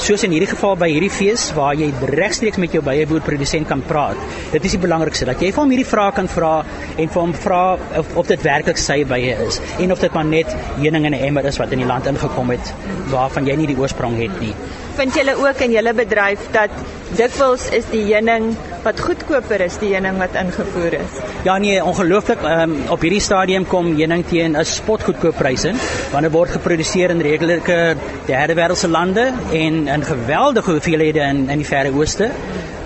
soos 0.00 0.22
in 0.24 0.32
hierdie 0.32 0.48
geval 0.48 0.76
by 0.80 0.88
hierdie 0.88 1.10
fees 1.12 1.50
waar 1.56 1.74
jy 1.76 1.90
regstreeks 2.08 2.58
met 2.58 2.72
jou 2.72 2.82
byeboer 2.84 3.20
produsent 3.20 3.68
kan 3.68 3.82
praat. 3.86 4.16
Dit 4.52 4.64
is 4.64 4.76
die 4.76 4.80
belangrikste 4.80 5.26
dat 5.28 5.42
jy 5.42 5.50
vir 5.52 5.62
hom 5.62 5.70
hierdie 5.70 5.88
vrae 5.88 6.12
kan 6.16 6.28
vra 6.28 6.52
en 6.96 7.08
vir 7.08 7.20
hom 7.20 7.34
vra 7.44 7.62
of, 8.00 8.16
of 8.16 8.26
dit 8.26 8.42
werklik 8.46 8.80
sy 8.80 9.02
bye 9.08 9.36
is 9.46 9.60
en 9.78 9.92
of 9.92 10.00
dit 10.00 10.12
maar 10.16 10.24
net 10.24 10.48
heuning 10.80 11.06
in 11.06 11.14
'n 11.14 11.24
emmer 11.28 11.46
is 11.46 11.58
wat 11.58 11.72
in 11.72 11.84
die 11.84 11.86
land 11.86 12.06
ingekom 12.06 12.50
het 12.50 12.74
waarvan 13.10 13.46
jy 13.46 13.56
nie 13.56 13.66
die 13.66 13.78
oorsprong 13.78 14.16
het 14.16 14.40
nie. 14.40 14.54
Vind 14.96 15.14
julle 15.14 15.36
ook 15.36 15.60
in 15.60 15.72
julle 15.72 15.94
bedryf 15.94 16.40
dat 16.52 16.70
dikwels 17.16 17.70
is 17.70 17.84
die 17.90 18.04
heuning 18.14 18.56
wat 18.82 19.00
goedkoper 19.00 19.62
is 19.62 19.76
die 19.78 19.92
heuning 19.94 20.18
wat 20.18 20.34
ingevoer 20.38 20.96
is. 20.98 21.20
Ja 21.46 21.56
nee, 21.62 21.78
ongelooflik. 21.84 22.42
Um, 22.42 22.74
op 22.90 23.04
hierdie 23.04 23.22
stadium 23.22 23.66
kom 23.66 23.92
heuning 23.96 24.24
teen 24.26 24.56
'n 24.58 24.64
spotgoedkoop 24.64 25.36
pryse 25.38 25.72
want 26.12 26.22
dit 26.22 26.32
word 26.32 26.50
geproduseer 26.50 27.10
in 27.10 27.20
redelike 27.20 27.96
derde 28.26 28.54
wêreldse 28.54 28.88
lande 28.88 29.32
en 29.52 29.88
in 29.88 30.04
geweldige 30.04 30.70
hoeveelhede 30.70 31.20
in 31.20 31.48
in 31.48 31.58
die 31.58 31.66
Verre 31.66 31.92
Ooste. 31.94 32.30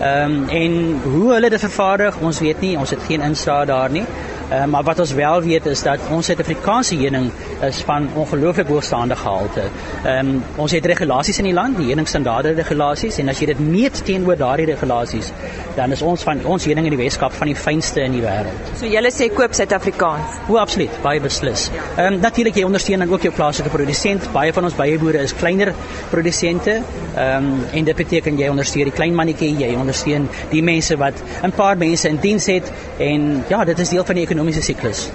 Ehm 0.00 0.32
um, 0.32 0.48
en 0.48 1.00
hoe 1.02 1.32
hulle 1.32 1.50
dit 1.50 1.60
vervaardig, 1.60 2.16
ons 2.20 2.40
weet 2.40 2.60
nie, 2.60 2.78
ons 2.78 2.90
het 2.90 3.00
geen 3.08 3.20
insig 3.20 3.64
daar 3.64 3.90
nie. 3.90 4.04
Uh, 4.50 4.64
maar 4.64 4.82
wat 4.82 4.98
ons 4.98 5.12
wel 5.12 5.42
weet 5.42 5.66
is 5.66 5.82
dat 5.82 5.98
ons 6.10 6.26
Suid-Afrikaanse 6.26 6.94
heuning 6.96 7.30
is 7.64 7.80
van 7.88 8.08
ongelooflik 8.14 8.68
hoogstaande 8.68 9.16
gehalte. 9.16 9.62
Ehm 10.04 10.28
um, 10.28 10.42
ons 10.56 10.72
het 10.72 10.86
regulasies 10.86 11.38
in 11.38 11.44
die 11.44 11.54
land, 11.54 11.76
die 11.78 11.86
heuningstandaarde 11.86 12.52
regulasies 12.58 13.18
en 13.18 13.28
as 13.28 13.40
jy 13.40 13.46
dit 13.46 13.60
meet 13.60 14.04
teenoor 14.04 14.36
daardie 14.36 14.66
regulasies, 14.66 15.32
dan 15.76 15.92
is 15.92 16.02
ons 16.02 16.22
van 16.22 16.44
ons 16.44 16.64
heuning 16.64 16.86
in 16.86 16.96
die 16.96 17.00
Weskaap 17.00 17.32
van 17.32 17.50
die 17.50 17.56
fynste 17.56 18.02
in 18.04 18.16
die 18.16 18.22
wêreld. 18.24 18.72
So 18.76 18.86
julle 18.86 19.12
sê 19.12 19.28
koop 19.34 19.54
Suid-Afrikaans. 19.56 20.40
O, 20.48 20.56
absoluut, 20.60 21.00
baie 21.02 21.20
beslis. 21.20 21.68
Ehm 21.96 22.14
um, 22.14 22.20
natuurlik 22.20 22.56
jy 22.56 22.64
ondersteun 22.68 23.04
dan 23.04 23.12
ook 23.12 23.28
jou 23.28 23.34
plaaslike 23.34 23.72
produsent. 23.72 24.28
Baie 24.32 24.52
van 24.52 24.64
ons 24.64 24.76
byeboere 24.76 25.24
is 25.24 25.34
kleiner 25.36 25.72
produsente. 26.10 26.80
Ehm 27.14 27.52
um, 27.52 27.64
en 27.72 27.84
dit 27.84 27.96
beteken 27.96 28.38
jy 28.38 28.50
ondersteun 28.52 28.90
die 28.90 28.96
klein 28.96 29.14
mannetjie, 29.14 29.54
jy 29.58 29.74
ondersteun 29.76 30.28
die 30.50 30.62
mense 30.62 30.96
wat 30.96 31.22
'n 31.42 31.52
paar 31.52 31.76
mense 31.76 32.08
in 32.08 32.20
diens 32.20 32.46
het 32.46 32.72
en 32.98 33.44
ja, 33.48 33.64
dit 33.64 33.78
is 33.78 33.88
deel 33.88 34.04
van 34.04 34.14
die 34.14 34.24
ekonomiese 34.24 34.62
siklus. 34.62 35.08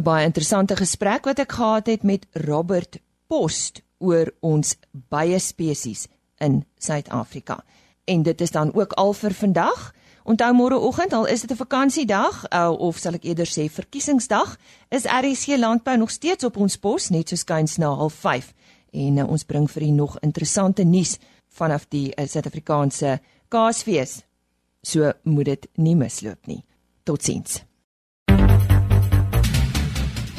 'n 0.00 0.02
Baie 0.02 0.24
interessante 0.24 0.76
gesprek 0.76 1.24
wat 1.24 1.38
ek 1.38 1.52
gehad 1.52 1.86
het 1.86 2.02
met 2.02 2.26
Robert 2.32 2.98
Post 3.26 3.82
oor 3.98 4.32
ons 4.40 4.76
baie 4.92 5.38
spesies 5.38 6.06
in 6.38 6.64
Suid-Afrika. 6.78 7.64
En 8.04 8.22
dit 8.22 8.40
is 8.40 8.50
dan 8.50 8.74
ook 8.74 8.92
al 8.92 9.12
vir 9.12 9.34
vandag. 9.34 9.94
Onthou 10.24 10.54
môre 10.54 10.78
oggend, 10.78 11.12
al 11.12 11.26
is 11.26 11.40
dit 11.40 11.50
'n 11.50 11.56
vakansiedag 11.56 12.46
uh, 12.48 12.70
of 12.70 12.96
sal 12.96 13.12
ek 13.12 13.24
eerder 13.24 13.46
sê 13.46 13.68
verkiesingsdag, 13.68 14.58
is 14.88 15.04
RC 15.04 15.58
Landbou 15.58 15.96
nog 15.96 16.10
steeds 16.10 16.44
op 16.44 16.56
ons 16.56 16.76
pos 16.76 17.08
net 17.08 17.28
so 17.28 17.36
skuins 17.36 17.76
na 17.76 18.08
05:30 18.08 18.54
en 18.90 19.16
uh, 19.16 19.30
ons 19.30 19.44
bring 19.44 19.70
vir 19.70 19.82
u 19.82 19.90
nog 19.90 20.18
interessante 20.20 20.84
nuus 20.84 21.18
vanaf 21.48 21.88
die 21.88 22.12
uh, 22.16 22.26
Suid-Afrikaanse 22.26 23.20
Kaasfees. 23.48 24.22
So 24.82 25.12
moet 25.22 25.44
dit 25.44 25.68
nie 25.74 25.96
misloop 25.96 26.46
nie. 26.46 26.64
Totsiens. 27.02 27.69